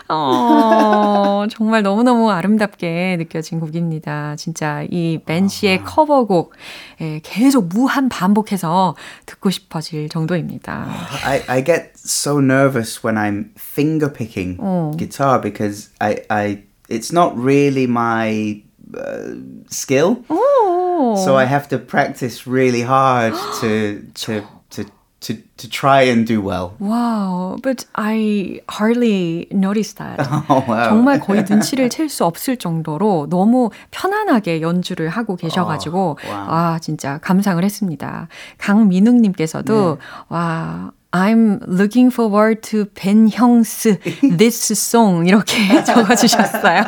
어, 0.09 1.47
정말 1.51 1.83
너무너무 1.83 2.31
아름답게 2.31 3.17
느껴진 3.19 3.61
곡입니다. 3.61 4.37
진짜 4.37 4.85
이 4.91 5.19
벤 5.25 5.49
씨의 5.49 5.85
커버곡 5.85 6.53
예, 7.01 7.21
계속 7.23 7.69
무한 7.69 8.09
반복해서 8.09 8.95
듣고 9.27 9.51
싶어질 9.51 10.09
정도입니다. 10.09 10.87
I, 11.25 11.43
I 11.49 11.65
get 11.65 11.93
so 11.97 12.39
nervous 12.41 13.05
when 13.05 13.17
I'm 13.17 13.51
finger 13.59 14.13
picking 14.13 14.59
Oh. 14.63 14.97
guitar 14.97 15.41
because 15.41 15.91
I, 16.01 16.23
I 16.29 16.63
it's 16.89 17.13
not 17.13 17.35
really 17.37 17.85
my 17.85 18.63
uh, 18.97 19.35
skill. 19.71 20.25
오. 20.29 21.17
So 21.17 21.37
I 21.37 21.45
have 21.47 21.69
to 21.69 21.79
practice 21.79 22.47
really 22.47 22.83
hard 22.83 23.35
to 23.61 24.03
to 24.15 24.43
to 24.71 24.85
to 25.21 25.35
to 25.57 25.69
try 25.69 26.03
and 26.03 26.27
do 26.27 26.41
well. 26.41 26.75
Wow, 26.81 27.57
but 27.63 27.85
I 27.95 28.61
hardly 28.69 29.47
noticed 29.53 29.99
that. 29.99 30.19
Oh, 30.49 30.65
wow. 30.67 30.89
정말 30.91 31.21
거의 31.21 31.45
눈치를 31.49 31.89
챌 31.91 32.09
수 32.09 32.25
없을 32.25 32.57
정도로 32.57 33.29
너무 33.31 33.71
편안하게 33.91 34.61
연주를 34.63 35.09
하고 35.09 35.37
계셔가지고 35.37 36.19
어, 36.25 36.31
와우. 36.31 36.47
아 36.49 36.79
진짜 36.81 37.19
감상을 37.19 37.63
했습니다. 37.65 38.29
강민웅님께서도 38.59 39.99
네. 39.99 40.07
와. 40.29 40.93
I'm 41.13 41.61
looking 41.67 42.11
forward 42.11 42.63
to 42.71 42.87
Ben 42.95 43.29
형스 43.29 43.99
this 44.37 44.73
song 44.73 45.27
이렇게 45.29 45.85
적어주셨어요. 45.85 46.85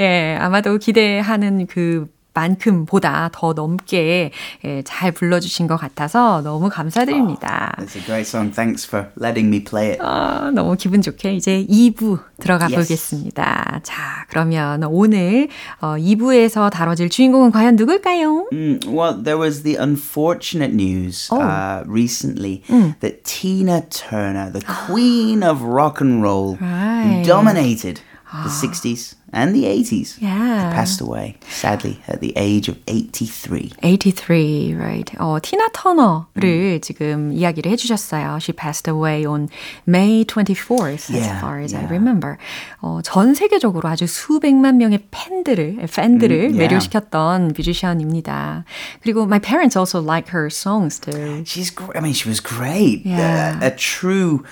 예, 0.00 0.38
아마도 0.40 0.78
기대하는 0.78 1.66
그 1.66 2.06
만큼 2.34 2.86
보다 2.86 3.28
더 3.32 3.52
넘게 3.52 4.30
예, 4.64 4.82
잘 4.84 5.12
불러주신 5.12 5.66
것 5.66 5.76
같아서 5.76 6.40
너무 6.42 6.68
감사드립니다. 6.68 7.74
It's 7.78 7.96
a 7.96 8.02
great 8.04 8.26
song. 8.28 8.52
Thanks 8.54 8.86
for 8.86 9.08
letting 9.20 9.48
me 9.48 9.62
play 9.64 9.90
it. 9.92 10.00
아, 10.02 10.50
너무 10.54 10.76
기분 10.76 11.02
좋게 11.02 11.34
이제 11.34 11.66
2부 11.68 12.20
들어가 12.40 12.66
Yes. 12.66 12.74
보겠습니다. 12.76 13.80
자, 13.82 14.26
그러면 14.28 14.82
오늘 14.84 15.48
어, 15.80 15.96
2부에서 15.98 16.70
다뤄질 16.70 17.10
주인공은 17.10 17.50
과연 17.50 17.76
누굴까요? 17.76 18.48
Mm, 18.52 18.80
well, 18.86 19.14
there 19.22 19.38
was 19.38 19.62
the 19.62 19.76
unfortunate 19.76 20.72
news 20.72 21.28
Oh. 21.32 21.40
uh, 21.40 21.82
recently 21.86 22.62
that 23.00 23.24
Tina 23.24 23.82
Turner, 23.90 24.50
the 24.50 24.62
queen 24.86 25.42
of 25.42 25.62
rock 25.62 26.00
and 26.00 26.22
roll, 26.22 26.56
Right. 26.60 27.24
dominated 27.26 28.00
the 28.43 28.49
60s 28.49 29.15
and 29.31 29.55
the 29.55 29.63
80s, 29.63 30.17
Yeah. 30.19 30.73
passed 30.75 30.99
away, 30.99 31.37
sadly, 31.47 31.99
at 32.09 32.19
the 32.19 32.33
age 32.35 32.67
of 32.67 32.75
83. 32.85 33.71
83, 33.81 34.73
right. 34.75 35.09
어, 35.17 35.39
티나 35.41 35.69
터너를 35.71 36.81
지금 36.81 37.31
이야기를 37.31 37.71
해주셨어요. 37.71 38.37
She 38.41 38.51
passed 38.53 38.89
away 38.91 39.25
on 39.25 39.47
May 39.87 40.25
24th, 40.25 41.09
as 41.09 41.23
Yeah, 41.23 41.39
far 41.39 41.59
as 41.63 41.73
I 41.73 41.83
yeah. 41.87 41.89
remember. 41.89 42.35
어, 42.81 42.99
전 43.01 43.33
세계적으로 43.33 43.87
아주 43.87 44.07
수백만 44.07 44.75
명의 44.77 44.99
팬들을, 45.09 45.87
팬들을 45.87 46.35
Mm, 46.51 46.55
yeah. 46.55 46.57
매료시켰던 46.67 47.53
뮤지션입니다. 47.55 48.65
그리고 49.03 49.23
my 49.23 49.39
parents 49.39 49.77
also 49.77 50.01
like 50.01 50.29
her 50.35 50.47
songs 50.51 50.99
too. 50.99 51.43
She's 51.45 51.71
great. 51.73 51.95
I 51.95 52.01
mean, 52.01 52.13
she 52.13 52.27
was 52.29 52.41
great. 52.43 53.05
Yeah. 53.05 53.57
A, 53.61 53.67
a 53.67 53.75
true, 53.75 54.43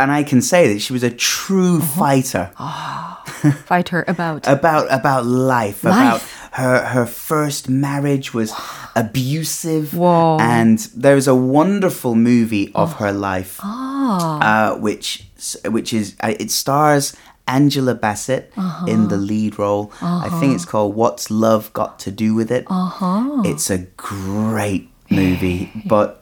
and 0.00 0.10
I 0.10 0.22
can 0.24 0.40
say 0.42 0.72
that 0.72 0.80
she 0.80 0.92
was 0.92 1.02
a 1.02 1.10
true 1.10 1.76
Uh-huh. 1.78 1.98
fighter 1.98 2.50
Fighter 3.66 4.04
about. 4.08 4.46
about 4.58 4.86
about 4.90 5.24
life, 5.24 5.80
about 5.84 6.12
Life. 6.20 6.48
her 6.52 6.84
her 6.84 7.06
first 7.06 7.68
marriage 7.68 8.34
was 8.34 8.52
abusive, 8.96 9.94
Whoa. 9.94 10.38
and 10.40 10.78
there's 10.96 11.26
a 11.28 11.34
wonderful 11.34 12.14
movie 12.14 12.70
of 12.74 12.94
her 12.94 13.12
life, 13.12 13.58
Ah. 13.62 14.72
uh, 14.74 14.78
which 14.78 15.24
which 15.68 15.92
is 15.92 16.14
uh, 16.22 16.34
it 16.38 16.50
stars. 16.50 17.14
Angela 17.48 17.94
Bassett 17.96 18.52
Uh-huh. 18.56 18.86
in 18.86 19.08
the 19.08 19.16
lead 19.16 19.58
role. 19.58 19.90
I 20.00 20.28
think 20.38 20.54
it's 20.54 20.64
called 20.64 20.94
What's 20.94 21.32
Love 21.32 21.72
Got 21.72 21.98
to 22.06 22.10
Do 22.12 22.32
with 22.32 22.48
It. 22.52 22.64
Uh-huh. 22.70 23.42
It's 23.44 23.70
a 23.70 23.78
great 23.96 24.86
movie, 25.10 25.72
but 25.84 26.19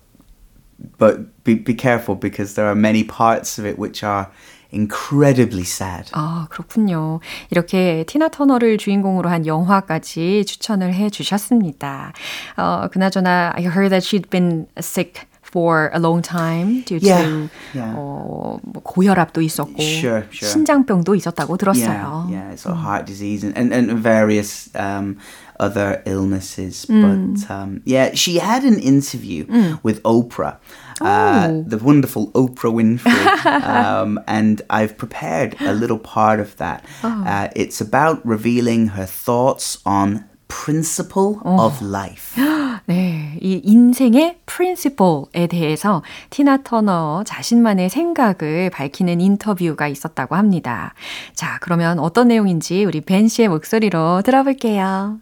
but 0.98 1.42
be, 1.44 1.54
be 1.54 1.74
careful 1.74 2.14
because 2.14 2.54
there 2.54 2.66
are 2.66 2.74
many 2.76 3.02
parts 3.04 3.58
of 3.58 3.66
it 3.66 3.78
which 3.78 4.02
are 4.04 4.28
incredibly 4.70 5.62
sad. 5.64 6.10
아, 6.12 6.46
그렇군요. 6.50 7.20
이렇게 7.50 8.04
티나 8.06 8.28
터너를 8.28 8.76
주인공으로 8.78 9.28
한 9.30 9.46
영화까지 9.46 10.44
추천을 10.44 10.92
해 10.94 11.08
주셨습니다. 11.10 12.12
어, 12.56 12.88
그나저나 12.92 13.52
I 13.56 13.62
heard 13.64 13.90
that 13.90 14.04
she'd 14.06 14.28
been 14.30 14.66
sick 14.78 15.24
for 15.42 15.90
a 15.94 15.98
long 15.98 16.20
time 16.20 16.84
due 16.84 16.98
Yeah, 17.00 17.24
to 17.24 17.48
yeah. 17.74 17.94
어, 17.96 18.58
뭐 18.62 18.82
고혈압도 18.82 19.40
있었고 19.40 19.80
Sure, 19.80 20.24
sure. 20.30 20.52
신장병도 20.52 21.14
있었다고 21.14 21.56
Yeah, 21.56 21.64
들었어요. 22.04 22.28
yeah, 22.30 22.52
it's 22.52 22.66
a 22.66 22.74
heart 22.74 23.06
disease 23.06 23.42
and, 23.44 23.56
and, 23.56 23.72
and 23.72 23.98
various 24.02 24.68
um, 24.76 25.16
other 25.59 26.01
illnesses. 26.05 26.85
But 26.85 27.49
um, 27.49 27.81
yeah, 27.85 28.13
she 28.15 28.39
had 28.39 28.63
an 28.63 28.79
interview 28.79 29.45
with 29.83 30.01
Oprah, 30.03 30.57
uh, 31.01 31.47
Oh. 31.49 31.63
the 31.67 31.77
wonderful 31.77 32.31
Oprah 32.33 32.71
Winfrey, 32.73 33.45
um, 33.67 34.19
and 34.27 34.61
I've 34.69 34.97
prepared 34.97 35.55
a 35.61 35.73
little 35.73 35.99
part 35.99 36.39
of 36.39 36.55
that. 36.57 36.83
Uh, 37.03 37.47
it's 37.55 37.81
about 37.81 38.19
revealing 38.25 38.89
her 38.95 39.05
thoughts 39.05 39.77
on 39.85 40.25
principle 40.47 41.39
of 41.45 41.81
life. 41.81 42.35
네, 42.85 43.37
이 43.41 43.61
인생의 43.63 44.39
프린시플에 44.45 45.47
대해서 45.47 46.03
티나 46.29 46.57
터너 46.63 47.23
자신만의 47.25 47.89
생각을 47.89 48.69
밝히는 48.69 49.21
인터뷰가 49.21 49.87
있었다고 49.87 50.35
합니다. 50.35 50.93
자, 51.33 51.57
그러면 51.61 51.97
어떤 51.99 52.27
내용인지 52.27 52.83
우리 52.85 53.01
벤 53.01 53.27
씨의 53.27 53.47
목소리로 53.49 54.21
들어볼게요. 54.23 55.19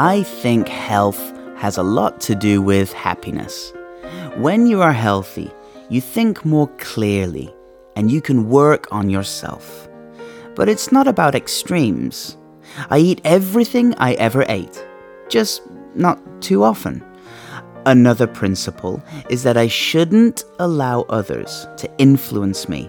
I 0.00 0.22
think 0.22 0.68
health 0.68 1.18
has 1.56 1.76
a 1.76 1.82
lot 1.82 2.20
to 2.20 2.36
do 2.36 2.62
with 2.62 2.92
happiness. 2.92 3.72
When 4.36 4.68
you 4.68 4.80
are 4.80 4.92
healthy, 4.92 5.50
you 5.90 6.00
think 6.00 6.44
more 6.44 6.68
clearly 6.78 7.52
and 7.96 8.08
you 8.08 8.20
can 8.20 8.48
work 8.48 8.86
on 8.92 9.10
yourself. 9.10 9.88
But 10.54 10.68
it's 10.68 10.92
not 10.92 11.08
about 11.08 11.34
extremes. 11.34 12.36
I 12.90 12.98
eat 12.98 13.20
everything 13.24 13.92
I 13.94 14.12
ever 14.14 14.44
ate, 14.48 14.86
just 15.28 15.62
not 15.96 16.20
too 16.40 16.62
often. 16.62 17.04
Another 17.84 18.28
principle 18.28 19.02
is 19.30 19.42
that 19.42 19.56
I 19.56 19.66
shouldn't 19.66 20.44
allow 20.60 21.06
others 21.08 21.66
to 21.76 21.90
influence 21.98 22.68
me. 22.68 22.88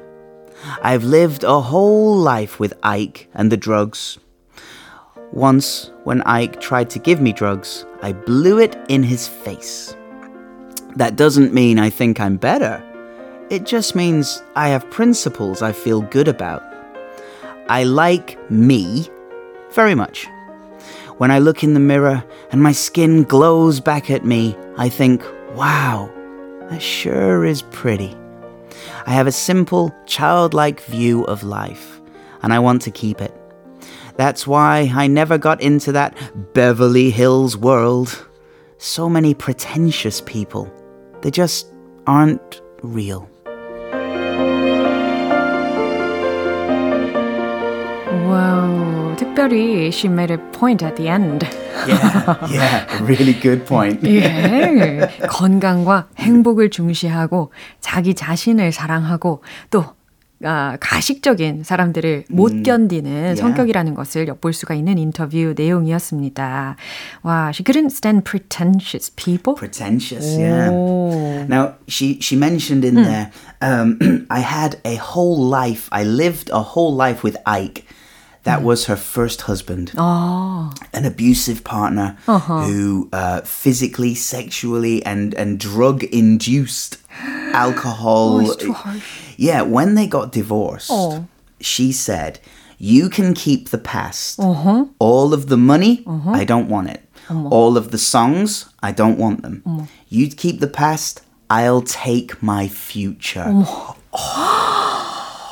I've 0.83 1.05
lived 1.05 1.43
a 1.43 1.59
whole 1.59 2.15
life 2.17 2.59
with 2.59 2.77
Ike 2.83 3.29
and 3.33 3.51
the 3.51 3.57
drugs. 3.57 4.19
Once, 5.31 5.91
when 6.05 6.21
Ike 6.23 6.59
tried 6.59 6.89
to 6.89 6.99
give 6.99 7.21
me 7.21 7.31
drugs, 7.31 7.85
I 8.01 8.13
blew 8.13 8.59
it 8.59 8.75
in 8.89 9.03
his 9.03 9.27
face. 9.27 9.95
That 10.95 11.15
doesn't 11.15 11.53
mean 11.53 11.77
I 11.77 11.89
think 11.91 12.19
I'm 12.19 12.37
better. 12.37 12.83
It 13.49 13.65
just 13.65 13.95
means 13.95 14.41
I 14.55 14.69
have 14.69 14.89
principles 14.89 15.61
I 15.61 15.71
feel 15.71 16.01
good 16.01 16.27
about. 16.27 16.63
I 17.67 17.83
like 17.83 18.37
me 18.49 19.07
very 19.71 19.93
much. 19.93 20.27
When 21.17 21.31
I 21.31 21.39
look 21.39 21.63
in 21.63 21.73
the 21.73 21.79
mirror 21.79 22.23
and 22.51 22.63
my 22.63 22.71
skin 22.71 23.23
glows 23.23 23.79
back 23.79 24.09
at 24.09 24.25
me, 24.25 24.55
I 24.77 24.89
think, 24.89 25.23
wow, 25.53 26.11
that 26.69 26.81
sure 26.81 27.45
is 27.45 27.61
pretty. 27.61 28.15
I 29.05 29.11
have 29.11 29.27
a 29.27 29.31
simple, 29.31 29.93
childlike 30.05 30.81
view 30.81 31.23
of 31.25 31.43
life, 31.43 32.01
and 32.41 32.53
I 32.53 32.59
want 32.59 32.81
to 32.83 32.91
keep 32.91 33.21
it. 33.21 33.38
That's 34.18 34.46
why 34.46 34.92
I 34.94 35.06
never 35.06 35.38
got 35.38 35.60
into 35.60 35.92
that 35.92 36.16
Beverly 36.54 37.10
Hills 37.10 37.56
world. 37.56 38.26
So 38.78 39.08
many 39.08 39.34
pretentious 39.34 40.20
people. 40.20 40.70
They 41.22 41.30
just 41.30 41.72
aren't 42.06 42.60
real. 42.82 43.28
와우, 48.28 49.16
특별히 49.16 49.90
she 49.90 50.08
made 50.08 50.30
a 50.30 50.38
point 50.52 50.82
at 50.82 50.96
the 50.96 51.08
end. 51.08 51.46
Yeah, 51.86 52.48
yeah, 52.50 53.00
a 53.00 53.04
really 53.04 53.34
good 53.34 53.66
point. 53.66 54.02
예, 54.04 55.08
건강과 55.28 56.08
행복을 56.18 56.70
중시하고 56.70 57.50
자기 57.80 58.14
자신을 58.14 58.72
사랑하고 58.72 59.42
또 59.70 59.84
아, 60.43 60.77
가식적인 60.79 61.63
사람들을 61.63 62.25
못 62.29 62.63
견디는 62.63 63.11
yeah. 63.11 63.41
성격이라는 63.41 63.93
것을 63.93 64.27
엿볼 64.27 64.53
수가 64.53 64.73
있는 64.73 64.97
인터뷰 64.97 65.53
내용이었습니다. 65.55 66.77
와, 67.23 67.51
she 67.53 67.63
couldn't 67.65 67.91
stand 67.91 68.23
pretentious 68.23 69.11
people. 69.15 69.55
Pretentious, 69.55 70.39
yeah. 70.39 70.71
오. 70.71 71.45
Now 71.49 71.75
she 71.89 72.19
she 72.21 72.37
mentioned 72.37 72.85
in 72.85 72.95
there, 72.95 73.31
um, 73.61 73.99
I 74.29 74.39
had 74.39 74.77
a 74.85 74.95
whole 74.95 75.37
life. 75.37 75.89
I 75.91 76.03
lived 76.03 76.49
a 76.53 76.63
whole 76.63 76.95
life 76.95 77.21
with 77.23 77.35
Ike. 77.45 77.83
That 78.43 78.63
was 78.63 78.85
her 78.85 78.95
first 78.95 79.41
husband, 79.41 79.91
아, 79.97 80.71
an 80.93 81.05
abusive 81.05 81.63
partner 81.63 82.17
uh-huh. 82.27 82.63
who 82.63 83.09
uh, 83.11 83.41
physically, 83.41 84.15
sexually, 84.15 85.03
and 85.05 85.33
and 85.35 85.59
drug 85.59 86.03
induced 86.05 86.97
alcohol. 87.53 88.37
Oh, 88.37 88.39
it's 88.39 88.55
too 88.55 88.73
harsh. 88.73 89.03
Yeah, 89.37 89.61
when 89.63 89.95
they 89.95 90.07
got 90.07 90.31
divorced, 90.31 90.89
Oh. 90.89 91.27
she 91.59 91.91
said, 91.91 92.39
"You 92.77 93.09
can 93.09 93.33
keep 93.33 93.69
the 93.69 93.77
past. 93.77 94.39
Uh-huh. 94.39 94.85
All 94.99 95.33
of 95.33 95.47
the 95.47 95.57
money, 95.57 96.03
uh-huh. 96.07 96.31
I 96.31 96.45
don't 96.45 96.69
want 96.69 96.89
it. 96.89 97.01
Uh-huh. 97.29 97.49
All 97.51 97.75
of 97.77 97.91
the 97.91 97.97
songs, 97.99 98.65
I 98.81 98.91
don't 98.93 99.19
want 99.19 99.41
them. 99.43 99.63
You 100.07 100.27
keep 100.29 100.59
the 100.61 100.71
past, 100.71 101.21
I'll 101.49 101.81
take 101.83 102.41
my 102.41 102.67
future." 102.69 103.51
Oh, 104.11 104.58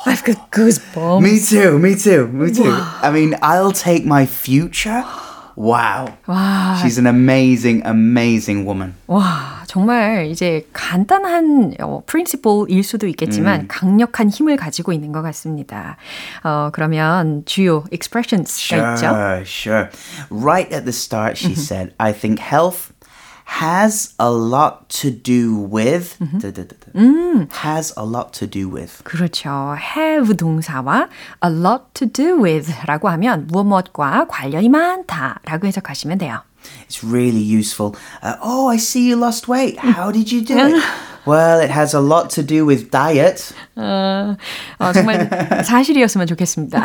I've 0.07 0.23
got 0.23 0.51
goosebumps. 0.51 1.21
Me 1.21 1.39
too, 1.39 1.79
me 1.79 1.95
too, 1.95 2.27
me 2.27 2.51
too. 2.51 2.71
I 2.71 3.11
mean, 3.11 3.35
I'll 3.41 3.71
take 3.71 4.05
my 4.05 4.25
future. 4.25 5.03
Wow. 5.57 6.13
와, 6.27 6.77
She's 6.83 6.99
an 6.99 7.07
amazing, 7.07 7.81
amazing 7.83 8.63
woman. 8.63 8.93
와, 9.07 9.63
정말 9.65 10.27
이제 10.27 10.67
간단한 10.71 11.73
어, 11.81 12.03
프린시플일 12.05 12.83
수도 12.83 13.07
있겠지만 13.07 13.61
음. 13.61 13.65
강력한 13.67 14.29
힘을 14.29 14.55
가지고 14.55 14.93
있는 14.93 15.11
것 15.11 15.23
같습니다. 15.23 15.97
어, 16.43 16.69
그러면 16.71 17.41
주요 17.45 17.83
expressions가 17.91 18.93
있죠. 18.93 19.07
Sure, 19.07 19.41
sure. 19.45 19.89
Right 20.29 20.71
at 20.71 20.85
the 20.85 20.93
start, 20.93 21.37
she 21.37 21.53
said, 21.55 21.91
I 21.97 22.13
think 22.13 22.39
health 22.39 22.93
has 23.46 24.14
a 24.18 24.30
lot 24.30 24.88
to 24.88 25.10
do 25.10 25.54
with. 25.54 26.16
da, 26.18 26.50
da, 26.50 26.64
da, 26.64 26.76
da. 26.92 27.46
Has 27.50 27.92
a 27.96 28.04
lot 28.04 28.32
to 28.34 28.46
do 28.46 28.68
with. 28.68 29.02
그렇죠. 29.04 29.76
have 29.76 30.36
동사와 30.36 31.08
a 31.44 31.50
lot 31.50 31.94
to 31.94 32.06
do 32.06 32.40
with 32.42 32.72
라고 32.86 33.08
하면 33.10 33.46
무엇과 33.48 34.26
관련이 34.28 34.68
많다 34.68 35.40
라고 35.44 35.66
해석하시면 35.66 36.18
돼요. 36.18 36.40
It's 36.88 37.02
really 37.02 37.42
useful. 37.42 37.96
Uh, 38.22 38.36
oh, 38.42 38.68
I 38.68 38.76
see 38.76 39.08
you 39.08 39.16
lost 39.16 39.48
weight. 39.48 39.78
How 39.78 40.12
did 40.12 40.30
you 40.32 40.42
do 40.44 40.56
it? 40.56 40.82
well, 41.26 41.60
it 41.60 41.70
has 41.70 41.94
a 41.94 42.00
lot 42.00 42.30
to 42.30 42.42
do 42.42 42.64
with 42.64 42.90
diet. 42.90 43.52
어, 43.76 44.36
어, 44.78 44.92
정말 44.92 45.28
사실이었으면 45.64 46.26
좋겠습니다. 46.26 46.82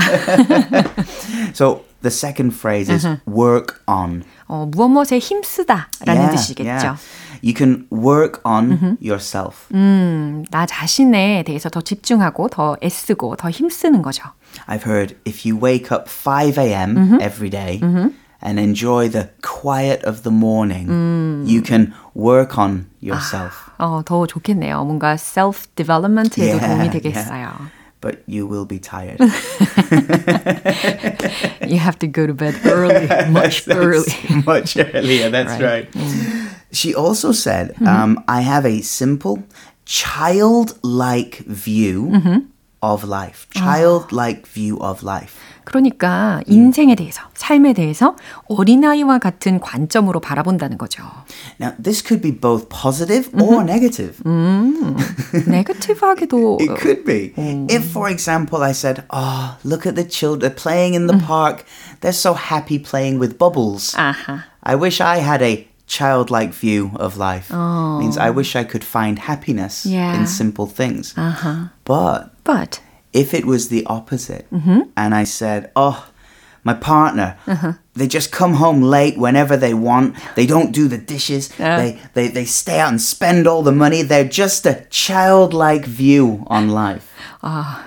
So 1.54 1.82
the 2.02 2.12
second 2.12 2.54
phrase 2.54 2.90
is 2.90 3.06
work 3.26 3.82
on. 3.88 4.24
어, 4.53 4.67
무엇 4.71 4.89
무엇에 4.89 5.19
힘쓰다라는 5.19 6.31
뜻이겠죠. 6.33 6.97
You 7.43 7.55
can 7.57 7.87
work 7.91 8.43
on 8.45 8.99
yourself. 9.03 9.67
음, 9.73 10.45
나 10.51 10.67
자신에 10.67 11.43
대해서 11.45 11.71
더 11.71 11.81
집중하고 11.81 12.49
더 12.49 12.77
애쓰고 12.83 13.37
더 13.37 13.49
힘쓰는 13.49 14.03
거죠. 14.03 14.25
I've 14.69 14.85
heard 14.87 15.17
if 15.27 15.49
you 15.49 15.59
wake 15.59 15.91
up 15.91 16.05
5 16.07 16.59
a.m. 16.61 17.19
every 17.23 17.49
day 17.49 17.81
and 18.45 18.61
enjoy 18.61 19.09
the 19.11 19.31
quiet 19.41 20.05
of 20.07 20.23
the 20.23 20.31
morning, 20.37 20.87
you 21.49 21.63
can 21.63 21.95
work 22.15 22.59
on 22.59 22.89
yourself. 23.03 23.55
어, 23.79 24.03
더 24.05 24.27
좋겠네요. 24.27 24.85
뭔가 24.85 25.15
self 25.15 25.67
development에도 25.75 26.45
Yeah, 26.45 26.67
도움이 26.67 26.91
되겠어요. 26.91 27.53
But 28.03 28.21
you 28.27 28.47
will 28.47 28.67
be 28.67 28.79
tired. 28.79 29.17
You 31.73 31.79
have 31.79 31.99
to 32.01 32.07
go 32.07 32.27
to 32.27 32.35
bed 32.35 32.55
early, 32.67 33.09
much 33.31 33.67
early. 33.69 34.13
Much 34.47 34.77
earlier, 34.77 35.31
that's 35.31 35.53
Right. 35.53 35.89
right. 35.89 35.91
Mm. 35.93 36.49
She 36.73 36.95
also 36.95 37.33
said, 37.33 37.73
mm-hmm. 37.75 37.87
um, 37.87 38.25
I 38.29 38.41
have 38.43 38.67
a 38.67 38.81
simple, 38.83 39.43
childlike 39.87 41.39
view 41.49 42.09
mm-hmm. 42.13 42.39
of 42.83 43.05
life. 43.05 43.47
Childlike 43.55 44.47
view 44.47 44.81
of 44.81 45.03
life. 45.03 45.39
그러니까 45.66 46.42
인생에 46.48 46.96
대해서, 46.96 47.22
삶에 47.34 47.74
대해서 47.74 48.16
어린아이와 48.48 49.20
같은 49.20 49.60
관점으로 49.60 50.20
바라본다는 50.22 50.78
거죠. 50.78 51.04
Now, 51.60 51.74
this 51.82 52.02
could 52.02 52.22
be 52.22 52.32
both 52.32 52.70
positive 52.70 53.30
or 53.42 53.64
negative. 53.64 54.22
네거티브하게도 55.48 56.58
It 56.62 56.76
could 56.80 57.04
be. 57.06 57.34
If, 57.70 57.90
for 57.92 58.10
example, 58.10 58.64
I 58.64 58.72
said, 58.72 59.04
Oh, 59.12 59.58
look 59.64 59.86
at 59.86 59.96
the 59.96 60.04
children 60.08 60.54
playing 60.56 60.94
in 60.96 61.08
the 61.08 61.18
park. 61.18 61.66
They're 62.02 62.14
so 62.14 62.34
happy 62.34 62.80
playing 62.80 63.20
with 63.20 63.38
bubbles. 63.38 63.94
아하. 63.96 64.44
I 64.64 64.76
wish 64.76 65.02
I 65.02 65.18
had 65.20 65.42
a 65.42 65.68
childlike 65.88 66.54
view 66.54 66.92
of 67.00 67.18
life. 67.18 67.50
Means 67.52 68.18
I 68.18 68.30
wish 68.30 68.56
I 68.56 68.64
could 68.64 68.84
find 68.84 69.20
happiness 69.20 69.86
Yeah. 69.86 70.16
in 70.20 70.28
simple 70.28 70.66
things. 70.68 71.14
아하. 71.16 71.72
But 71.86 72.32
But 72.44 72.80
if 73.14 73.34
it 73.34 73.46
was 73.46 73.70
the 73.70 73.86
opposite 73.88 74.46
and 74.52 75.16
I 75.16 75.24
said, 75.24 75.72
oh, 75.76 76.08
my 76.64 76.74
partner, 76.74 77.38
they 77.96 78.08
just 78.08 78.32
come 78.32 78.56
home 78.56 78.82
late 78.82 79.18
whenever 79.18 79.56
they 79.56 79.74
want. 79.74 80.16
They 80.36 80.46
don't 80.46 80.72
do 80.74 80.90
the 80.90 80.98
dishes. 80.98 81.48
They, 81.58 81.98
they, 82.14 82.28
they 82.28 82.44
stay 82.44 82.80
out 82.80 82.90
and 82.90 83.02
spend 83.02 83.48
all 83.48 83.64
the 83.64 83.72
money. 83.72 84.02
They're 84.04 84.28
just 84.28 84.66
a 84.66 84.86
childlike 84.90 85.86
view 85.86 86.44
on 86.48 86.70
life. 86.70 87.14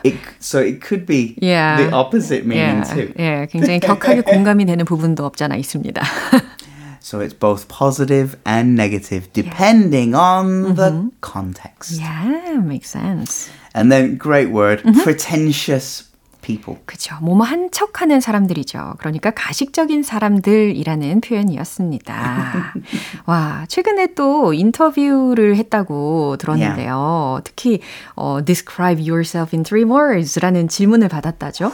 It, 0.03 0.15
so 0.39 0.59
it 0.61 0.81
could 0.81 1.05
be 1.05 1.37
Yeah. 1.43 1.77
the 1.85 1.93
opposite 1.93 2.47
meaning 2.47 2.83
예, 2.83 2.95
too. 2.95 3.13
예, 3.19 3.47
굉장히 3.51 3.81
격하게 3.81 4.23
공감이 4.23 4.65
되는 4.65 4.87
부분도 4.87 5.27
없잖아 5.27 5.57
있습니다. 5.57 6.01
So 7.05 7.21
it's 7.21 7.35
both 7.35 7.69
positive 7.69 8.37
and 8.45 8.75
negative 8.77 9.33
depending 9.33 10.15
on 10.15 10.75
the 10.75 11.11
context. 11.21 11.99
yeah, 11.99 12.61
makes 12.63 12.91
sense. 12.91 13.49
And 13.75 13.91
then 13.91 14.17
great 14.17 14.51
word, 14.51 14.83
pretentious 15.03 16.11
people. 16.43 16.79
그죠. 16.87 17.17
뭐뭐 17.21 17.45
한 17.45 17.71
척하는 17.71 18.21
사람들이죠. 18.21 18.95
그러니까 18.99 19.31
가식적인 19.31 20.03
사람들이라는 20.03 21.21
표현이었습니다. 21.21 22.75
와, 23.27 23.65
최근에 23.69 24.15
또 24.15 24.53
인터뷰를 24.53 25.57
했다고 25.57 26.37
들었는데요. 26.39 27.41
특히 27.45 27.81
어, 28.17 28.41
describe 28.45 29.01
yourself 29.01 29.55
in 29.55 29.63
three 29.65 29.85
words라는 29.85 30.69
질문을 30.69 31.09
받았다죠. 31.09 31.73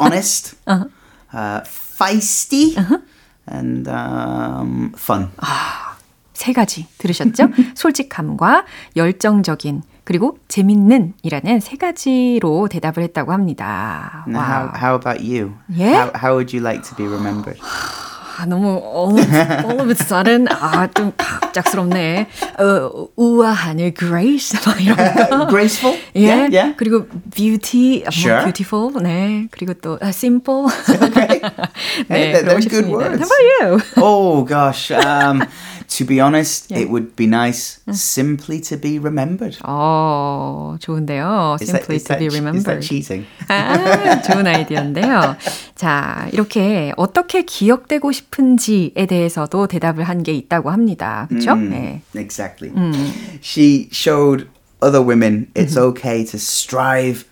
honest, 0.00 0.56
uh 0.66 1.60
feisty, 1.64 2.74
And 3.51 3.89
um, 3.89 4.91
fun. 4.95 5.29
세 6.33 6.53
가지 6.53 6.87
들으셨죠? 6.99 7.49
솔직함과 7.75 8.65
열정적인 8.95 9.81
그리고 10.03 10.37
재밌는 10.47 11.15
이라는 11.23 11.59
세 11.59 11.75
가지로 11.77 12.67
대답을 12.69 13.03
했다고 13.03 13.33
합니다. 13.33 14.23
Now, 14.27 14.41
how, 14.43 14.71
how 14.75 14.95
about 14.95 15.21
you? 15.21 15.55
Yeah? 15.67 15.97
How, 15.97 16.11
how 16.15 16.33
would 16.35 16.55
you 16.55 16.63
like 16.63 16.83
to 16.87 16.95
be 16.95 17.07
remembered? 17.07 17.59
아, 18.36 18.46
너무 18.46 18.80
all 18.82 19.18
of, 19.18 19.34
all 19.64 19.80
of 19.80 19.88
a 19.90 19.94
sudden 19.94 20.46
아, 20.48 20.86
좀 20.92 21.12
갑작스럽네. 21.16 22.26
어, 22.58 23.08
우아한 23.16 23.78
grace 23.96 24.58
막 24.64 24.80
이런 24.80 24.96
거. 24.96 25.46
Graceful? 25.48 25.98
예. 26.16 26.26
Yeah, 26.26 26.48
yeah. 26.52 26.74
그리고 26.76 27.06
beauty, 27.34 28.02
뭐 28.04 28.10
Sure. 28.10 28.42
beautiful. 28.44 28.92
네. 29.02 29.48
그리고 29.50 29.74
또 29.74 29.98
uh, 30.02 30.12
simple. 30.12 30.66
Okay. 30.88 31.40
네, 32.08 32.10
Hey, 32.10 32.32
they're- 32.32 32.44
they're 32.44 32.60
그러고 32.60 32.68
good 32.68 32.84
싶습니다. 32.84 32.96
words. 32.96 33.20
How 33.20 33.28
about 33.28 33.44
you? 33.48 33.80
Oh 34.02 34.44
gosh. 34.44 34.90
Um, 34.92 35.42
to 35.88 36.04
be 36.04 36.20
honest, 36.20 36.70
Yeah. 36.70 36.80
it 36.82 36.90
would 36.90 37.14
be 37.16 37.26
nice 37.26 37.80
simply 37.92 38.60
to 38.62 38.76
be 38.76 38.98
remembered. 38.98 39.58
어, 39.64 40.76
좋은데요. 40.80 41.56
Is 41.60 41.70
that, 41.72 41.84
Simply 41.84 41.96
is 41.96 42.04
to 42.04 42.08
that, 42.14 42.18
be 42.18 42.28
che- 42.28 42.36
is 42.36 42.64
that 42.64 42.80
remembered. 42.80 42.82
cheating? 42.82 43.26
아, 43.48 44.22
좋은 44.22 44.46
아이디어인데요. 44.46 45.36
자, 45.74 46.28
이렇게 46.32 46.92
어떻게 46.96 47.42
기억되고 47.42 48.12
싶은지에 48.12 49.06
대해서도 49.06 49.66
대답을 49.66 50.04
한 50.04 50.22
게 50.22 50.32
있다고 50.32 50.70
합니다. 50.70 51.26
그렇죠? 51.28 51.54
네. 51.56 52.02
Exactly. 52.14 52.72
She 53.42 53.88
showed 53.92 54.46
other 54.80 55.00
women 55.02 55.48
it's 55.54 55.76
okay 55.76 56.24
to 56.24 56.38
strive 56.38 57.24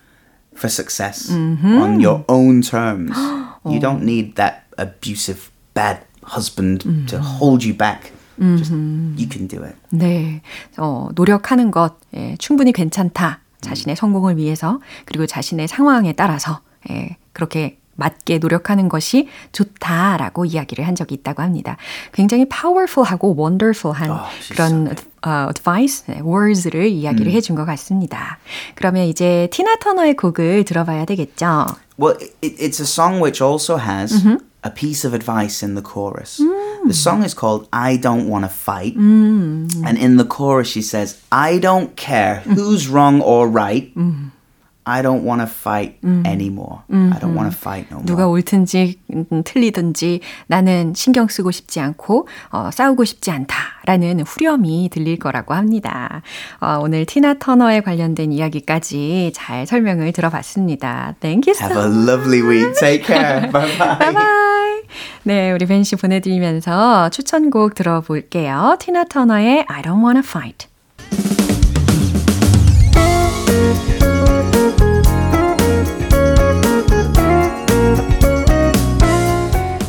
for 0.55 0.67
success 0.69 1.31
on 1.31 1.99
your 2.01 2.23
own 2.27 2.61
terms. 2.61 3.15
You 3.65 3.79
don't 3.79 4.03
need 4.03 4.35
that 4.35 4.63
abusive, 4.77 5.49
bad 5.73 5.99
husband 6.23 6.83
to 7.07 7.19
hold 7.19 7.63
you 7.63 7.73
back. 7.73 8.11
Just, 8.38 8.72
you 8.72 9.28
can 9.30 9.48
do 9.48 9.64
it. 9.64 9.76
네. 9.90 10.42
어, 10.76 11.08
노력하는 11.14 11.70
것 11.70 11.94
예, 12.14 12.36
충분히 12.38 12.72
괜찮다. 12.72 13.40
자신의 13.60 13.96
성공을 13.96 14.36
위해서 14.36 14.80
그리고 15.06 15.26
자신의 15.26 15.68
상황에 15.68 16.12
따라서 16.12 16.60
예, 16.90 17.16
그렇게 17.32 17.78
맞게 17.96 18.38
노력하는 18.38 18.88
것이 18.88 19.28
좋다라고 19.52 20.44
이야기를 20.44 20.86
한 20.86 20.94
적이 20.94 21.14
있다고 21.14 21.42
합니다. 21.42 21.76
굉장히 22.12 22.46
powerful하고 22.46 23.34
wonderful한 23.38 24.10
아, 24.10 24.26
그런 24.50 24.94
어, 25.22 25.46
advice, 25.48 26.04
네, 26.06 26.20
words를 26.20 26.86
이야기를 26.88 27.32
해준 27.32 27.56
것 27.56 27.64
같습니다. 27.64 28.38
그러면 28.74 29.06
이제 29.06 29.48
티나 29.50 29.76
터너의 29.76 30.14
곡을 30.14 30.64
들어봐야 30.64 31.04
되겠죠? 31.06 31.66
Well, 31.98 32.18
it, 32.42 32.56
it's 32.58 32.80
a 32.80 32.86
song 32.86 33.22
which 33.22 33.42
also 33.42 33.78
has 33.78 34.12
a 34.66 34.70
piece 34.70 35.04
of 35.06 35.14
advice 35.14 35.62
in 35.62 35.74
the 35.78 35.82
chorus. 35.82 36.40
The 36.86 36.94
song 36.94 37.22
is 37.22 37.34
called 37.34 37.68
I 37.72 37.96
Don't 37.96 38.26
Want 38.28 38.44
to 38.44 38.50
Fight. 38.50 38.94
And 38.96 39.96
in 39.98 40.16
the 40.18 40.24
chorus, 40.26 40.68
she 40.68 40.82
says, 40.82 41.22
I 41.30 41.58
don't 41.58 41.94
care 41.96 42.42
who's 42.56 42.88
wrong 42.88 43.20
or 43.22 43.46
right. 43.48 43.92
I 44.88 45.02
don't 45.02 45.24
want 45.24 45.40
to 45.42 45.48
fight 45.48 45.98
anymore. 46.24 46.84
I 46.88 47.18
don't 47.18 47.34
want 47.34 47.50
to 47.50 47.56
fight 47.58 47.90
no 47.90 47.98
누가 48.06 48.22
more. 48.22 48.38
옳든지 48.38 49.00
음, 49.12 49.42
틀리든지 49.44 50.20
나는 50.46 50.94
신경 50.94 51.26
쓰고 51.26 51.50
싶지 51.50 51.80
않고 51.80 52.28
어, 52.52 52.70
싸우고 52.72 53.04
싶지 53.04 53.32
않다라는 53.32 54.20
후렴이 54.20 54.90
들릴 54.92 55.18
거라고 55.18 55.54
합니다. 55.54 56.22
어, 56.60 56.78
오늘 56.80 57.04
티나 57.04 57.34
터너에 57.34 57.80
관련된 57.80 58.30
이야기까지 58.30 59.32
잘 59.34 59.66
설명을 59.66 60.12
들어봤습니다. 60.12 61.16
Thank 61.18 61.50
you 61.50 61.56
so 61.58 61.66
Have 61.66 61.82
a 61.82 61.88
much. 61.90 62.06
lovely 62.08 62.42
week. 62.42 62.78
Take 62.78 63.02
care. 63.02 63.50
bye 63.50 63.66
bye. 63.76 63.98
Bye 63.98 64.12
bye. 64.14 64.55
네, 65.26 65.50
우리 65.50 65.66
벤 65.66 65.82
씨 65.82 65.96
보내드리면서 65.96 67.08
추천곡 67.10 67.74
들어볼게요. 67.74 68.76
티나 68.78 69.02
터너의 69.02 69.64
I 69.66 69.82
Don't 69.82 69.98
Wanna 70.04 70.20
Fight. 70.24 70.68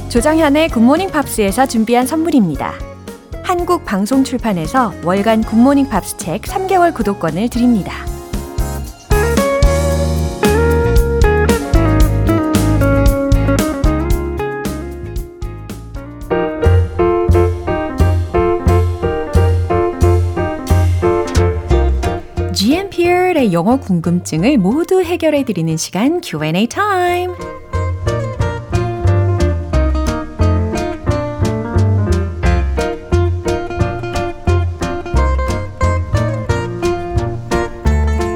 조정현의 0.09 0.69
굿모닝 0.69 1.11
팝스에서 1.11 1.67
준비한 1.67 2.07
선물입니다. 2.07 2.73
한국 3.43 3.85
방송 3.85 4.23
출판에서 4.23 4.93
월간 5.03 5.43
굿모닝 5.43 5.89
팝스 5.89 6.17
책 6.17 6.41
3개월 6.41 6.93
구독권을 6.93 7.49
드립니다. 7.49 7.93
영어 23.53 23.77
궁금증을 23.77 24.57
모두 24.57 25.01
해결해 25.01 25.43
드리는 25.43 25.77
시간 25.77 26.21
Q&A 26.21 26.67
time. 26.67 27.31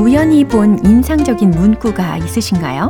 우연히 0.01 0.43
본 0.45 0.83
인상적인 0.85 1.51
문구가 1.51 2.17
있으신가요? 2.17 2.89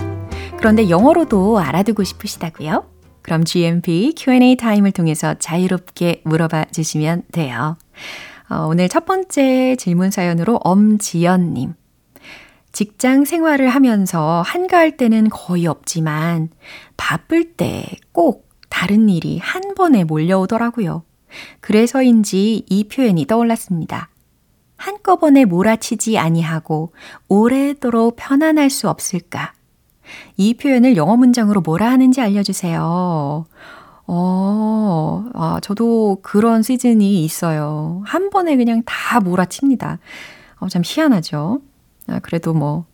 그런데 0.57 0.89
영어로도 0.89 1.59
알아두고 1.59 2.03
싶으시다고요? 2.03 2.85
그럼 3.21 3.43
GMP 3.43 4.13
Q&A 4.17 4.55
타임을 4.57 4.91
통해서 4.91 5.35
자유롭게 5.35 6.21
물어봐 6.25 6.65
주시면 6.71 7.23
돼요. 7.31 7.77
어, 8.49 8.65
오늘 8.67 8.89
첫 8.89 9.05
번째 9.05 9.75
질문 9.77 10.11
사연으로 10.11 10.59
엄지연님. 10.63 11.73
직장 12.71 13.25
생활을 13.25 13.69
하면서 13.69 14.41
한가할 14.45 14.97
때는 14.97 15.29
거의 15.29 15.67
없지만 15.67 16.49
바쁠 16.97 17.53
때 17.53 17.85
꼭 18.11 18.49
다른 18.69 19.09
일이 19.09 19.37
한 19.39 19.75
번에 19.75 20.03
몰려오더라고요. 20.03 21.03
그래서인지 21.59 22.65
이 22.69 22.83
표현이 22.85 23.25
떠올랐습니다. 23.25 24.09
한꺼번에 24.77 25.45
몰아치지 25.45 26.17
아니하고 26.17 26.93
오래도록 27.27 28.15
편안할 28.17 28.69
수 28.69 28.89
없을까? 28.89 29.53
이 30.35 30.55
표현을 30.55 30.97
영어 30.97 31.15
문장으로 31.15 31.61
뭐라 31.61 31.89
하는지 31.91 32.19
알려주세요. 32.21 33.45
어, 34.07 35.25
아, 35.33 35.59
저도 35.61 36.19
그런 36.21 36.63
시즌이 36.63 37.23
있어요. 37.23 38.01
한 38.05 38.29
번에 38.29 38.57
그냥 38.57 38.81
다 38.85 39.19
몰아칩니다. 39.19 39.99
어, 40.59 40.67
참 40.67 40.81
희한하죠? 40.83 41.61
아, 42.07 42.19
그래도 42.19 42.53
뭐, 42.53 42.85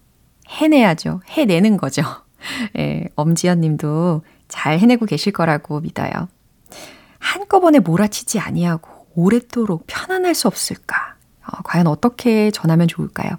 해내야죠. 0.47 1.21
해내는 1.27 1.77
거죠. 1.77 2.03
예, 2.77 3.05
엄지연 3.15 3.61
님도 3.61 4.23
잘 4.47 4.79
해내고 4.79 5.05
계실 5.05 5.33
거라고 5.33 5.79
믿어요. 5.81 6.29
한꺼번에 7.19 7.79
몰아치지 7.79 8.39
아니하고 8.39 9.07
오랫도록 9.15 9.85
편안할 9.87 10.35
수 10.35 10.47
없을까? 10.47 11.15
어, 11.45 11.61
과연 11.63 11.87
어떻게 11.87 12.51
전하면 12.51 12.87
좋을까요? 12.87 13.31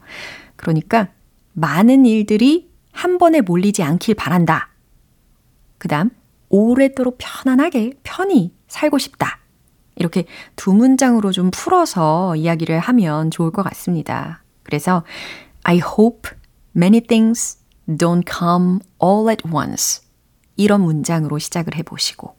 그러니까 0.57 1.09
많은 1.53 2.07
일들이 2.07 2.71
한 2.93 3.19
번에 3.19 3.41
몰리지 3.41 3.83
않길 3.83 4.15
바란다. 4.15 4.71
그 5.79 5.89
다음, 5.89 6.11
오랫도록 6.49 7.19
편안하게, 7.19 7.95
편히 8.03 8.53
살고 8.67 8.99
싶다. 8.99 9.39
이렇게 9.97 10.25
두 10.57 10.73
문장으로 10.73 11.33
좀 11.33 11.51
풀어서 11.51 12.37
이야기를 12.37 12.79
하면 12.79 13.31
좋을 13.31 13.51
것 13.51 13.63
같습니다. 13.63 14.43
그래서, 14.63 15.05
I 15.69 15.81
hope 15.81 16.31
Many 16.79 17.01
things 17.01 17.59
don't 17.89 18.23
come 18.25 18.79
all 19.03 19.29
at 19.29 19.43
once. 19.45 20.03
이런 20.57 20.83
문장으로 20.83 21.39
시작을 21.39 21.75
해보시고 21.75 22.37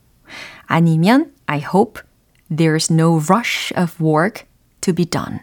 아니면 0.65 1.33
I 1.45 1.59
hope 1.59 2.01
there's 2.49 2.89
no 2.89 3.19
rush 3.29 3.73
of 3.77 4.01
work 4.01 4.45
to 4.79 4.93
be 4.93 5.05
done. 5.05 5.39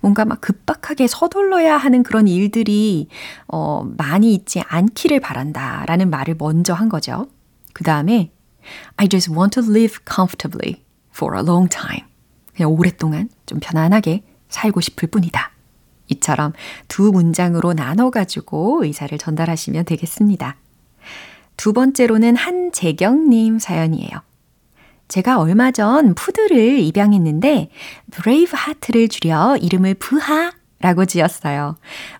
뭔가 0.00 0.26
막 0.26 0.42
급박하게 0.42 1.06
서둘러야 1.06 1.78
하는 1.78 2.02
그런 2.02 2.28
일들이 2.28 3.08
어, 3.48 3.84
많이 3.96 4.34
있지 4.34 4.60
않기를 4.60 5.20
바란다 5.20 5.86
라는 5.86 6.10
말을 6.10 6.36
먼저 6.38 6.74
한 6.74 6.90
거죠. 6.90 7.28
그 7.72 7.84
다음에 7.84 8.32
I 8.96 9.08
just 9.08 9.30
want 9.30 9.58
to 9.58 9.66
live 9.66 10.00
comfortably 10.06 10.84
for 11.14 11.34
a 11.34 11.42
long 11.42 11.70
time. 11.70 12.04
그냥 12.54 12.72
오랫동안 12.72 13.30
좀 13.46 13.60
편안하게 13.60 14.24
살고 14.50 14.82
싶을 14.82 15.08
뿐이다. 15.08 15.55
이처럼 16.08 16.52
두 16.88 17.10
문장으로 17.12 17.72
나눠가지고 17.72 18.84
의사를 18.84 19.16
전달하시면 19.16 19.84
되겠습니다. 19.84 20.56
두 21.56 21.72
번째로는 21.72 22.36
한재경님 22.36 23.58
사연이에요. 23.58 24.10
제가 25.08 25.38
얼마 25.38 25.70
전 25.70 26.14
푸들을 26.14 26.80
입양했는데 26.80 27.70
brave 28.10 28.52
heart를 28.54 29.08
줄여 29.08 29.58
이름을 29.60 29.94
부하 29.94 30.52
라고 30.80 31.06
지었어요. 31.06 31.76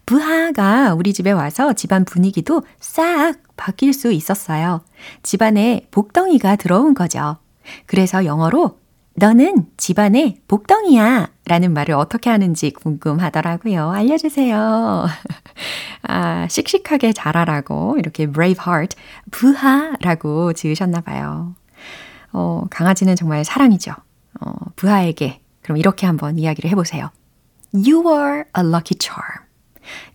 부하가 0.07 0.95
우리 0.95 1.13
집에 1.13 1.31
와서 1.31 1.75
집안 1.75 2.05
분위기도 2.05 2.63
싹 2.81 3.35
바뀔 3.57 3.93
수 3.93 4.13
있었어요. 4.13 4.83
집안에 5.23 5.87
복덩이가 5.91 6.57
들어온 6.57 6.95
거죠. 6.95 7.37
그래서 7.87 8.25
영어로 8.25 8.79
너는 9.15 9.67
집안의 9.77 10.41
복덩이야 10.49 11.31
라는 11.47 11.73
말을 11.73 11.95
어떻게 11.95 12.29
하는지 12.29 12.71
궁금하더라고요. 12.73 13.91
알려주세요. 13.91 15.07
아, 16.03 16.49
씩씩하게 16.49 17.13
자라라고 17.13 17.97
이렇게 17.99 18.27
brave 18.27 18.63
heart, 18.67 18.97
부하라고 19.31 20.53
지으셨나 20.53 21.03
봐요. 21.03 21.55
어, 22.33 22.65
강아지는 22.71 23.15
정말 23.15 23.45
사랑이죠. 23.45 23.93
어, 24.41 24.53
부하에게 24.75 25.41
그럼 25.63 25.79
이렇게 25.79 26.07
한번 26.07 26.39
이야기를 26.39 26.69
해보세요. 26.71 27.11
You 27.73 28.03
are 28.09 28.45
a 28.59 28.65
lucky 28.65 28.99
charm. 28.99 29.47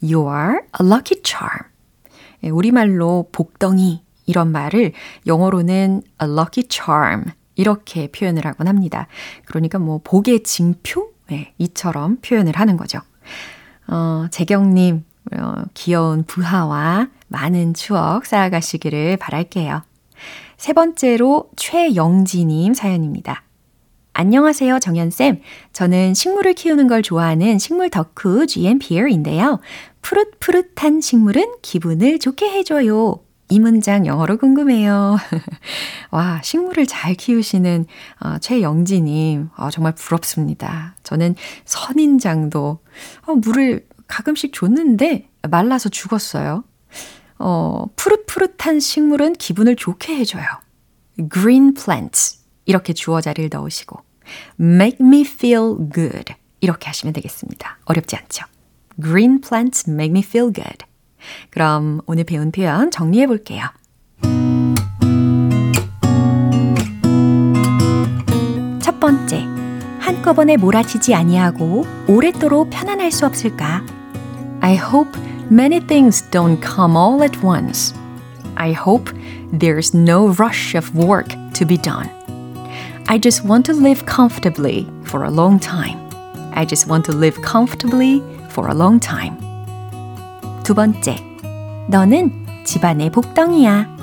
You 0.04 0.28
are 0.28 0.60
a 0.82 0.86
lucky 0.86 1.22
charm. 1.24 1.72
예, 2.44 2.50
우리말로 2.50 3.30
복덩이 3.32 4.04
이런 4.26 4.52
말을 4.52 4.92
영어로는 5.28 6.04
a 6.22 6.30
lucky 6.30 6.68
charm 6.70 7.26
이렇게 7.56 8.12
표현을 8.12 8.46
하곤 8.46 8.68
합니다. 8.68 9.08
그러니까 9.46 9.80
뭐 9.80 10.02
복의 10.04 10.44
징표 10.44 11.12
네, 11.32 11.54
이처럼 11.58 12.18
표현을 12.22 12.58
하는 12.58 12.76
거죠. 12.76 13.00
어, 13.88 14.28
재경님 14.32 15.06
어, 15.38 15.64
귀여운 15.74 16.24
부하와 16.24 17.08
많은 17.30 17.74
추억 17.74 18.26
쌓아가시기를 18.26 19.16
바랄게요. 19.16 19.82
세 20.58 20.74
번째로 20.74 21.50
최영지님 21.56 22.74
사연입니다. 22.74 23.44
안녕하세요, 24.12 24.80
정연쌤. 24.80 25.40
저는 25.72 26.14
식물을 26.16 26.54
키우는 26.54 26.88
걸 26.88 27.02
좋아하는 27.02 27.60
식물 27.60 27.90
덕후 27.90 28.46
GMPR인데요. 28.46 29.62
푸릇푸릇한 30.02 31.00
식물은 31.00 31.62
기분을 31.62 32.20
좋게 32.20 32.50
해줘요. 32.52 33.22
이 33.52 33.60
문장 33.60 34.06
영어로 34.06 34.38
궁금해요. 34.38 35.18
와, 36.10 36.42
식물을 36.42 36.88
잘 36.88 37.16
키우시는 37.16 37.86
어, 38.22 38.38
최영지님, 38.40 39.50
어, 39.58 39.70
정말 39.70 39.94
부럽습니다. 39.94 40.96
저는 41.04 41.36
선인장도 41.66 42.80
어, 43.28 43.34
물을 43.34 43.86
가끔씩 44.08 44.54
줬는데 44.54 45.28
말라서 45.50 45.90
죽었어요. 45.90 46.64
어, 47.40 47.86
푸릇푸릇한 47.98 48.80
식물은 48.80 49.34
기분을 49.34 49.76
좋게 49.76 50.16
해줘요. 50.16 50.46
green 51.34 51.74
plants. 51.74 52.40
이렇게 52.66 52.94
주어 52.94 53.20
자리를 53.20 53.50
넣으시고, 53.52 54.00
make 54.62 55.06
me 55.06 55.22
feel 55.22 55.76
good. 55.94 56.36
이렇게 56.62 56.88
하시면 56.88 57.12
되겠습니다. 57.12 57.80
어렵지 57.84 58.16
않죠? 58.16 58.46
green 59.02 59.42
plants 59.42 59.90
make 59.90 60.12
me 60.12 60.24
feel 60.24 60.54
good. 60.54 60.91
그럼 61.50 62.02
오늘 62.06 62.24
배운 62.24 62.52
표현 62.52 62.92
정리해 62.92 63.28
볼게요. 63.28 63.66
첫 68.82 69.00
번째, 69.00 69.46
한꺼번에 70.00 70.58
몰아치지 70.58 71.14
아니하고 71.16 71.86
오랫도록 72.08 72.70
편안할 72.70 73.12
수 73.12 73.26
없을까? 73.26 73.84
I 74.62 74.76
hope 74.76 75.12
many 75.52 75.80
things 75.80 76.24
don't 76.30 76.62
come 76.62 76.96
all 76.96 77.22
at 77.24 77.38
once. 77.46 77.94
I 78.56 78.74
hope 78.74 79.12
there's 79.52 79.98
no 79.98 80.34
rush 80.38 80.76
of 80.76 80.96
work 80.96 81.30
to 81.54 81.66
be 81.66 81.78
done. 81.78 82.10
I 83.08 83.18
just 83.18 83.44
want 83.46 83.66
to 83.66 83.74
live 83.74 84.06
comfortably 84.06 84.88
for 85.04 85.26
a 85.26 85.30
long 85.30 85.60
time. 85.60 86.00
I 86.54 86.66
just 86.66 86.88
want 86.88 87.06
to 87.06 87.12
live 87.12 87.42
comfortably 87.42 88.22
for 88.50 88.68
a 88.68 88.74
long 88.74 89.00
time. 89.00 89.51
두 90.64 90.76
번째, 90.76 91.16
너는 91.90 92.46
집안의 92.66 93.10
복덩이야. 93.12 93.98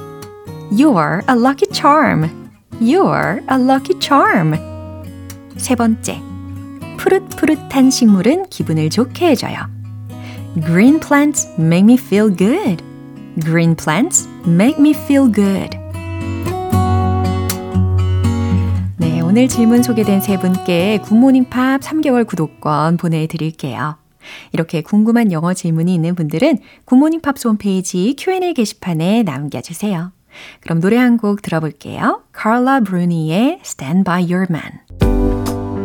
You're 0.72 1.22
a 1.28 1.36
lucky 1.36 1.70
charm. 1.72 2.28
You're 2.80 3.40
a 3.50 3.56
lucky 3.56 3.98
charm. 4.00 4.54
세 5.56 5.74
번째, 5.74 6.20
푸릇푸릇한 6.98 7.90
식물은 7.90 8.48
기분을 8.50 8.90
좋게 8.90 9.28
해줘요. 9.28 9.56
Green 10.66 10.98
plants 11.00 11.48
make 11.58 11.84
me 11.84 11.94
feel 11.94 12.34
good. 12.34 12.82
Green 13.40 13.76
plants 13.76 14.28
make 14.46 14.78
me 14.78 14.90
feel 14.90 15.30
good. 15.32 15.78
네, 18.96 19.20
오늘 19.20 19.46
질문 19.48 19.82
소개된 19.84 20.20
세 20.20 20.38
분께 20.38 20.98
굿모닝 21.04 21.48
팝 21.48 21.80
3개월 21.80 22.26
구독권 22.26 22.96
보내드릴게요. 22.96 23.96
이렇게 24.52 24.82
궁금한 24.82 25.32
영어 25.32 25.54
질문이 25.54 25.94
있는 25.94 26.14
분들은 26.14 26.58
굿모닝 26.84 27.20
팝스 27.20 27.48
홈페이지 27.48 28.14
Q&A 28.18 28.54
게시판에 28.54 29.22
남겨주세요. 29.22 30.12
그럼 30.60 30.80
노래 30.80 30.96
한 30.96 31.16
곡 31.18 31.42
들어볼게요. 31.42 32.22
Carla 32.36 32.80
Bruni의 32.80 33.58
Stand 33.64 34.04
By 34.04 34.22
Your 34.32 34.46
Man. 34.48 35.78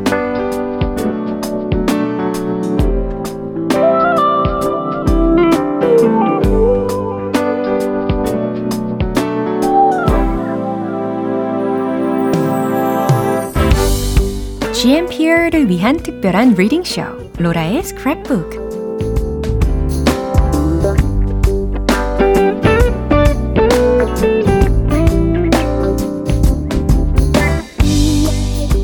GMP를 14.73 15.69
위한 15.69 15.97
특별한 15.97 16.56
reading 16.56 16.84
show 16.84 17.22
로라의 17.39 17.82
스크랩북 17.82 18.72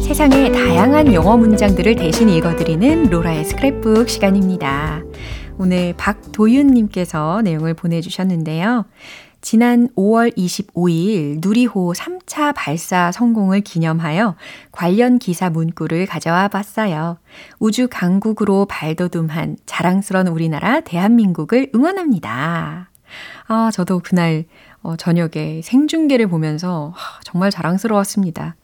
세상의 0.03 0.51
다양한 0.51 1.13
영어 1.13 1.37
문장들을 1.37 1.95
대신 1.95 2.27
읽어드리는 2.27 3.09
로라의 3.11 3.45
스크랩북 3.45 4.09
시간입니다. 4.09 5.03
오늘 5.59 5.93
박도윤님께서 5.95 7.43
내용을 7.43 7.75
보내주셨는데요. 7.75 8.85
지난 9.41 9.87
5월 9.95 10.35
25일 10.35 11.39
누리호 11.41 11.93
3차 11.93 12.53
발사 12.55 13.11
성공을 13.11 13.61
기념하여 13.61 14.35
관련 14.71 15.17
기사 15.17 15.49
문구를 15.49 16.05
가져와 16.05 16.49
봤어요. 16.49 17.17
우주 17.59 17.87
강국으로 17.89 18.65
발돋움한 18.65 19.57
자랑스러운 19.65 20.27
우리나라 20.27 20.81
대한민국을 20.81 21.71
응원합니다. 21.73 22.89
아, 23.47 23.71
저도 23.73 24.01
그날 24.03 24.45
어, 24.81 24.95
저녁에 24.95 25.61
생중계를 25.63 26.27
보면서 26.27 26.93
정말 27.23 27.49
자랑스러웠습니다. 27.49 28.55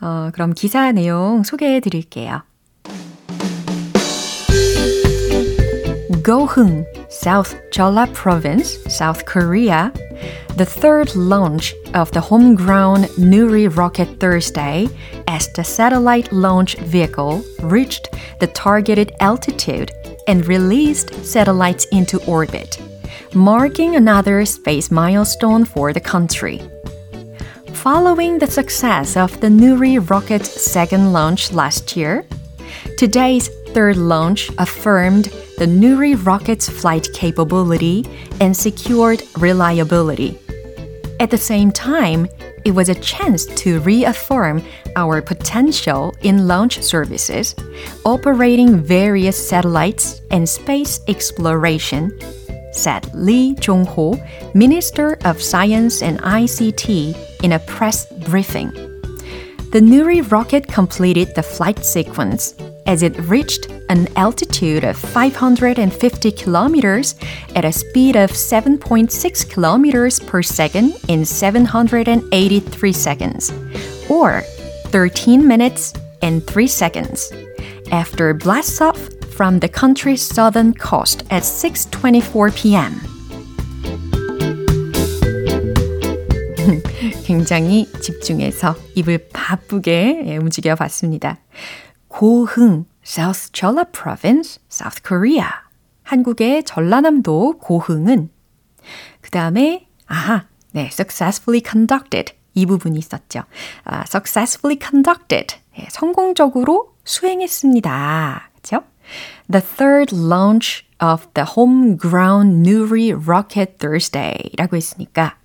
어, 0.00 0.30
그럼 0.32 0.54
기사 0.54 0.92
내용 0.92 1.42
소개해 1.42 1.80
드릴게요. 1.80 2.42
Gohung, 6.22 6.84
South 7.10 7.54
Jeolla 7.70 8.12
Province, 8.12 8.76
South 8.94 9.24
Korea, 9.24 9.90
the 10.56 10.66
third 10.66 11.16
launch 11.16 11.74
of 11.94 12.10
the 12.12 12.20
homegrown 12.20 13.04
Nuri 13.16 13.74
rocket 13.74 14.20
Thursday 14.20 14.88
as 15.28 15.50
the 15.54 15.64
satellite 15.64 16.30
launch 16.30 16.76
vehicle 16.76 17.42
reached 17.62 18.08
the 18.38 18.48
targeted 18.48 19.12
altitude 19.20 19.92
and 20.26 20.46
released 20.46 21.24
satellites 21.24 21.86
into 21.86 22.22
orbit, 22.26 22.78
marking 23.34 23.96
another 23.96 24.44
space 24.44 24.90
milestone 24.90 25.64
for 25.64 25.94
the 25.94 26.00
country. 26.00 26.60
Following 27.72 28.38
the 28.38 28.46
success 28.46 29.16
of 29.16 29.40
the 29.40 29.48
Nuri 29.48 29.98
rocket's 30.10 30.50
second 30.70 31.14
launch 31.14 31.50
last 31.52 31.96
year, 31.96 32.26
today's 32.98 33.48
third 33.72 33.96
launch 33.96 34.50
affirmed 34.58 35.32
the 35.60 35.66
Nuri 35.66 36.16
rocket's 36.24 36.70
flight 36.70 37.06
capability 37.12 38.06
and 38.40 38.56
secured 38.56 39.22
reliability. 39.36 40.38
At 41.20 41.28
the 41.30 41.36
same 41.36 41.70
time, 41.70 42.28
it 42.64 42.70
was 42.70 42.88
a 42.88 42.94
chance 42.94 43.44
to 43.44 43.80
reaffirm 43.80 44.64
our 44.96 45.20
potential 45.20 46.16
in 46.22 46.48
launch 46.48 46.80
services, 46.80 47.54
operating 48.06 48.78
various 48.78 49.36
satellites 49.36 50.22
and 50.30 50.48
space 50.48 50.98
exploration, 51.08 52.18
said 52.72 53.12
Lee 53.12 53.54
Jong-ho, 53.56 54.18
Minister 54.54 55.18
of 55.26 55.42
Science 55.42 56.00
and 56.00 56.20
ICT, 56.20 57.42
in 57.44 57.52
a 57.52 57.58
press 57.58 58.10
briefing. 58.30 58.70
The 59.72 59.80
Nuri 59.82 60.22
rocket 60.32 60.68
completed 60.68 61.34
the 61.34 61.42
flight 61.42 61.84
sequence 61.84 62.54
as 62.85 63.03
it 63.03 63.17
reached 63.29 63.67
an 63.89 64.07
altitude 64.15 64.83
of 64.83 64.97
550 64.97 66.31
kilometers 66.31 67.15
at 67.55 67.65
a 67.65 67.71
speed 67.71 68.15
of 68.15 68.31
7.6 68.31 69.49
kilometers 69.49 70.19
per 70.19 70.41
second 70.41 70.93
in 71.07 71.25
783 71.25 72.91
seconds, 72.91 73.51
or 74.09 74.41
13 74.87 75.47
minutes 75.47 75.93
and 76.21 76.45
3 76.45 76.67
seconds, 76.67 77.31
after 77.91 78.33
blastoff 78.33 78.97
from 79.33 79.59
the 79.59 79.69
country's 79.69 80.21
southern 80.21 80.73
coast 80.73 81.23
at 81.29 81.43
6:24 81.43 82.55
p.m. 82.55 83.01
굉장히 87.25 87.87
집중해서 88.01 88.75
입을 88.95 89.29
바쁘게 89.33 90.37
움직여 90.39 90.75
봤습니다. 90.75 91.39
고흥, 92.20 92.84
South 93.02 93.50
Jeolla 93.50 93.86
Province, 93.90 94.60
South 94.68 95.00
Korea. 95.02 95.48
한국의 96.02 96.64
전라남도 96.64 97.56
고흥은 97.56 98.28
그 99.22 99.30
다음에 99.30 99.88
아하, 100.06 100.44
네, 100.72 100.90
successfully 100.92 101.62
conducted 101.66 102.34
이 102.52 102.66
부분이 102.66 102.98
있었죠. 102.98 103.44
아, 103.84 104.04
successfully 104.06 104.78
conducted 104.78 105.56
네, 105.74 105.88
성공적으로 105.90 106.94
수행했습니다. 107.04 108.50
그렇죠? 108.52 108.84
The 109.50 109.62
third 109.62 110.14
launch 110.14 110.84
of 111.02 111.26
the 111.32 111.46
homegrown 111.56 112.62
Nuri 112.62 113.12
rocket 113.12 113.78
Thursday라고 113.78 114.76
했으니까 114.76 115.38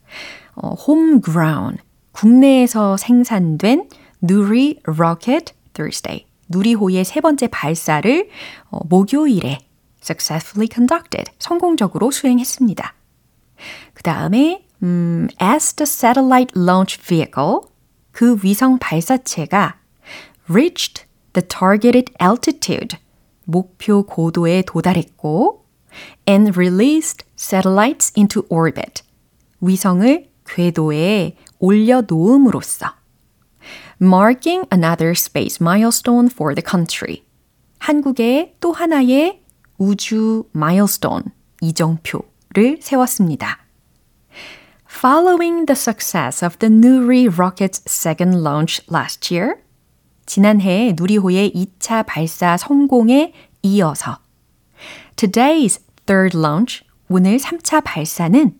어, 0.55 0.75
homegrown 0.75 1.77
국내에서 2.11 2.97
생산된 2.97 3.87
Nuri 4.21 4.81
rocket 4.85 5.53
Thursday 5.73 6.25
누리호의 6.49 7.05
세 7.05 7.21
번째 7.21 7.47
발사를 7.47 8.29
어, 8.69 8.79
목요일에 8.87 9.59
successfully 10.01 10.69
conducted 10.71 11.31
성공적으로 11.39 12.11
수행했습니다. 12.11 12.93
그 13.93 14.03
다음에 14.03 14.65
음, 14.83 15.27
as 15.41 15.73
the 15.73 15.83
satellite 15.83 16.53
launch 16.55 16.99
vehicle 17.01 17.61
그 18.11 18.37
위성 18.43 18.77
발사체가 18.77 19.77
reached 20.49 21.05
the 21.33 21.47
targeted 21.47 22.13
altitude 22.21 22.97
목표 23.45 24.03
고도에 24.05 24.63
도달했고 24.65 25.65
and 26.27 26.57
released 26.57 27.25
satellites 27.37 28.13
into 28.17 28.43
orbit 28.49 29.03
위성을 29.61 30.29
궤도에 30.45 31.35
올려놓음으로써 31.59 33.04
marking 33.99 34.65
another 34.71 35.11
space 35.11 35.59
milestone 35.61 36.29
for 36.29 36.53
the 36.53 36.63
country. 36.63 37.23
한국의 37.79 38.55
또 38.59 38.71
하나의 38.71 39.41
우주 39.77 40.45
milestone, 40.55 41.23
이정표를 41.61 42.79
세웠습니다. 42.81 43.59
Following 44.87 45.65
the 45.65 45.75
success 45.75 46.43
of 46.43 46.57
the 46.59 46.73
Nuri 46.73 47.27
rocket's 47.27 47.81
second 47.85 48.39
launch 48.39 48.81
last 48.89 49.33
year, 49.33 49.57
지난해 50.25 50.93
누리호의 50.97 51.51
2차 51.53 52.05
발사 52.05 52.57
성공에 52.57 53.33
이어서 53.61 54.19
today's 55.15 55.81
third 56.05 56.37
launch, 56.37 56.83
오늘 57.09 57.37
3차 57.37 57.83
발사는 57.83 58.57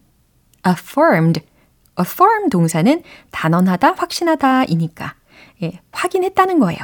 affirmed, 0.68 1.42
affirm 2.00 2.50
동사는 2.50 3.02
단언하다, 3.32 3.94
확신하다이니까 3.94 5.16
예, 5.64 5.80
확인했다는 5.92 6.60
거예요. 6.60 6.80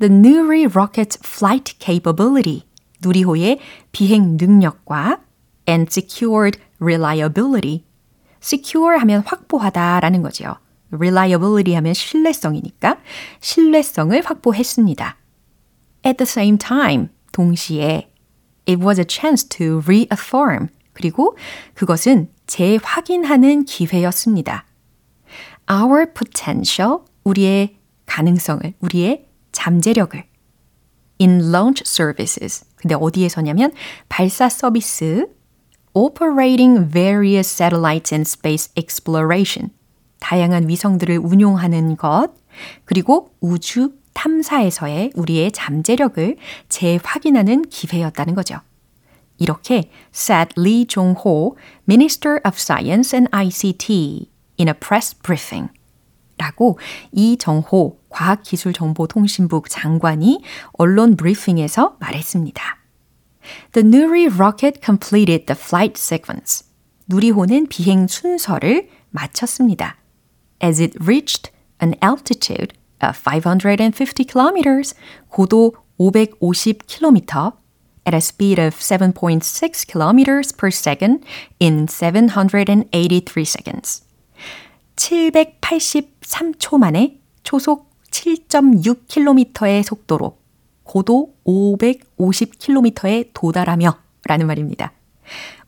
The 0.00 0.12
Nuri 0.12 0.66
rocket's 0.66 1.18
flight 1.24 1.76
capability, 1.78 2.62
누리호의 3.02 3.58
비행 3.92 4.36
능력과 4.38 5.20
and 5.68 5.88
secured 5.90 6.58
reliability. 6.80 7.84
secure 8.42 8.98
하면 8.98 9.22
확보하다라는 9.26 10.22
거죠. 10.22 10.56
reliability 10.92 11.74
하면 11.76 11.92
신뢰성이니까 11.92 12.98
신뢰성을 13.40 14.22
확보했습니다. 14.24 15.16
At 16.06 16.16
the 16.16 16.26
same 16.26 16.58
time, 16.58 17.08
동시에 17.32 18.10
it 18.68 18.82
was 18.82 19.00
a 19.00 19.06
chance 19.08 19.46
to 19.48 19.80
reaffirm 19.84 20.68
그리고 20.92 21.36
그것은 21.74 22.30
재확인하는 22.46 23.64
기회였습니다. 23.64 24.64
Our 25.70 26.12
potential, 26.14 27.00
우리의 27.24 27.77
가능성을, 28.08 28.74
우리의 28.80 29.26
잠재력을 29.52 30.24
in 31.20 31.52
launch 31.52 31.82
services. 31.86 32.64
근데 32.76 32.94
어디에서냐면 32.94 33.72
발사 34.08 34.48
서비스 34.48 35.26
operating 35.94 36.90
various 36.90 37.48
satellites 37.48 38.14
and 38.14 38.28
space 38.28 38.72
exploration. 38.76 39.70
다양한 40.20 40.68
위성들을 40.68 41.18
운용하는 41.18 41.96
것, 41.96 42.30
그리고 42.84 43.30
우주 43.40 43.92
탐사에서의 44.14 45.12
우리의 45.14 45.52
잠재력을 45.52 46.36
재확인하는 46.68 47.62
기회였다는 47.62 48.34
거죠. 48.34 48.58
이렇게 49.38 49.90
said 50.12 50.52
Lee 50.58 50.84
Jong-ho, 50.86 51.56
Minister 51.88 52.40
of 52.44 52.56
Science 52.58 53.14
and 53.16 53.30
ICT, 53.30 54.28
in 54.58 54.68
a 54.68 54.74
press 54.74 55.14
briefing. 55.14 55.70
라고 56.38 56.78
이정호 57.12 57.97
과학기술정보통신부 58.08 59.62
장관이 59.68 60.42
언론 60.72 61.16
브리핑에서 61.16 61.96
말했습니다. 62.00 62.78
The 63.72 63.86
Nuri 63.86 64.26
rocket 64.26 64.80
completed 64.84 65.46
the 65.46 65.58
flight 65.58 65.98
sequence. 65.98 66.66
누리호는 67.08 67.68
비행 67.68 68.06
순서를 68.06 68.88
마쳤습니다. 69.10 69.96
As 70.62 70.80
it 70.82 70.98
reached 71.00 71.50
an 71.80 71.94
altitude 72.02 72.76
of 73.00 73.16
550 73.16 74.24
kilometers, 74.24 74.94
고도 75.28 75.74
550km, 75.98 77.52
at 78.04 78.14
a 78.14 78.20
speed 78.20 78.58
of 78.58 78.74
7.6 78.76 79.86
kilometers 79.86 80.52
per 80.52 80.70
second 80.70 81.24
in 81.60 81.86
783 81.86 83.44
seconds. 83.44 84.02
783초 84.96 86.78
만에 86.78 87.20
초속 87.42 87.87
7.6km의 88.10 89.82
속도로 89.82 90.38
고도 90.82 91.34
550km에 91.46 93.30
도달하며 93.34 93.98
라는 94.24 94.46
말입니다. 94.46 94.92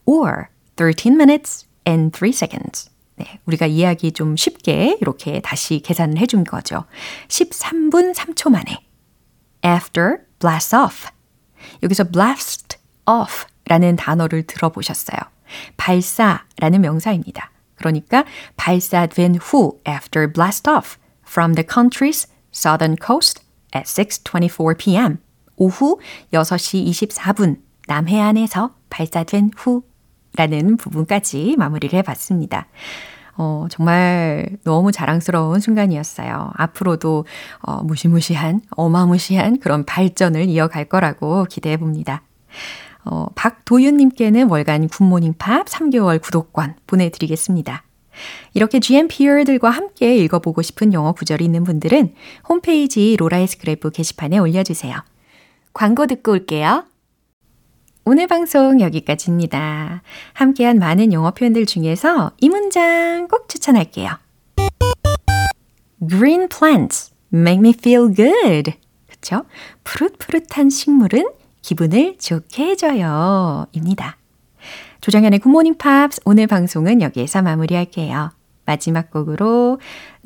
or 0.06 0.46
13 0.76 1.14
minutes 1.14 1.66
and 1.86 2.16
3 2.16 2.30
seconds. 2.30 2.90
네, 3.16 3.38
우리가 3.44 3.66
이야기 3.66 4.12
좀 4.12 4.36
쉽게 4.36 4.96
이렇게 5.00 5.40
다시 5.40 5.80
계산을 5.80 6.16
해준 6.18 6.44
거죠. 6.44 6.84
13분 7.28 8.14
3초 8.14 8.50
만에 8.50 8.82
after 9.64 10.18
blast 10.38 10.74
off. 10.74 11.08
여기서 11.82 12.04
blast 12.04 12.78
off 13.06 13.46
라는 13.66 13.96
단어를 13.96 14.44
들어보셨어요. 14.44 15.18
발사라는 15.76 16.80
명사입니다. 16.80 17.50
그러니까 17.74 18.24
발사된 18.56 19.36
후 19.36 19.78
after 19.86 20.32
blast 20.32 20.68
off 20.70 20.96
from 21.30 21.54
the 21.54 21.66
country's 21.66 22.26
southern 22.52 22.96
coast 22.96 23.42
at 23.74 23.86
6:24 23.86 24.76
p.m. 24.78 25.18
오후 25.56 26.00
6시 26.32 26.86
24분 26.88 27.58
남해안에서 27.86 28.70
발사된 28.88 29.50
후라는 29.56 30.76
부분까지 30.76 31.56
마무리를 31.58 31.96
해봤습니다. 31.98 32.66
어, 33.36 33.66
정말 33.70 34.58
너무 34.64 34.92
자랑스러운 34.92 35.60
순간이었어요. 35.60 36.50
앞으로도 36.54 37.24
어, 37.60 37.82
무시무시한, 37.82 38.60
어마무시한 38.70 39.60
그런 39.60 39.84
발전을 39.84 40.46
이어갈 40.48 40.86
거라고 40.86 41.44
기대해 41.44 41.76
봅니다. 41.76 42.22
어, 43.04 43.26
박도윤님께는 43.34 44.48
월간 44.48 44.88
굿모닝 44.88 45.34
팝 45.38 45.66
3개월 45.66 46.20
구독권 46.20 46.76
보내드리겠습니다. 46.86 47.84
이렇게 48.54 48.80
GMPR들과 48.80 49.70
함께 49.70 50.16
읽어보고 50.16 50.62
싶은 50.62 50.92
영어 50.92 51.12
구절이 51.12 51.44
있는 51.44 51.64
분들은 51.64 52.14
홈페이지 52.48 53.16
로라의 53.16 53.46
스크랩북 53.46 53.92
게시판에 53.94 54.38
올려주세요. 54.38 54.96
광고 55.72 56.06
듣고 56.06 56.32
올게요. 56.32 56.84
오늘 58.04 58.26
방송 58.26 58.80
여기까지입니다. 58.80 60.02
함께한 60.32 60.78
많은 60.78 61.12
영어 61.12 61.30
표현들 61.32 61.66
중에서 61.66 62.32
이 62.40 62.48
문장 62.48 63.28
꼭 63.28 63.48
추천할게요. 63.48 64.10
Green 66.08 66.48
plants 66.48 67.12
make 67.32 67.60
me 67.60 67.74
feel 67.76 68.12
good. 68.12 68.72
그쵸? 69.06 69.44
푸릇푸릇한 69.84 70.70
식물은 70.70 71.30
기분을 71.62 72.16
좋게 72.18 72.70
해줘요. 72.70 73.66
입니다. 73.72 74.16
조정현의 75.00 75.38
굿모닝 75.38 75.78
팝스 75.78 76.20
오늘 76.24 76.46
방송은 76.46 77.00
여기에서 77.02 77.42
마무리할게요. 77.42 78.30
마지막 78.66 79.10
곡으로 79.10 79.80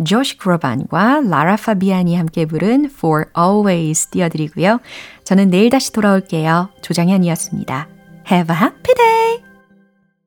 조시 0.05 0.37
그로반과 0.37 1.23
라라 1.23 1.57
파비안이 1.57 2.17
함께 2.17 2.45
부른 2.45 2.87
For 2.87 3.27
Always 3.39 4.09
띄워드리고요. 4.09 4.81
저는 5.25 5.51
내일 5.51 5.71
다시 5.71 5.93
돌아올게요. 5.93 6.71
조정현이었습니다. 6.83 7.89
Have 8.31 8.55
a 8.55 8.61
happy 8.61 8.95
day! 8.95 9.44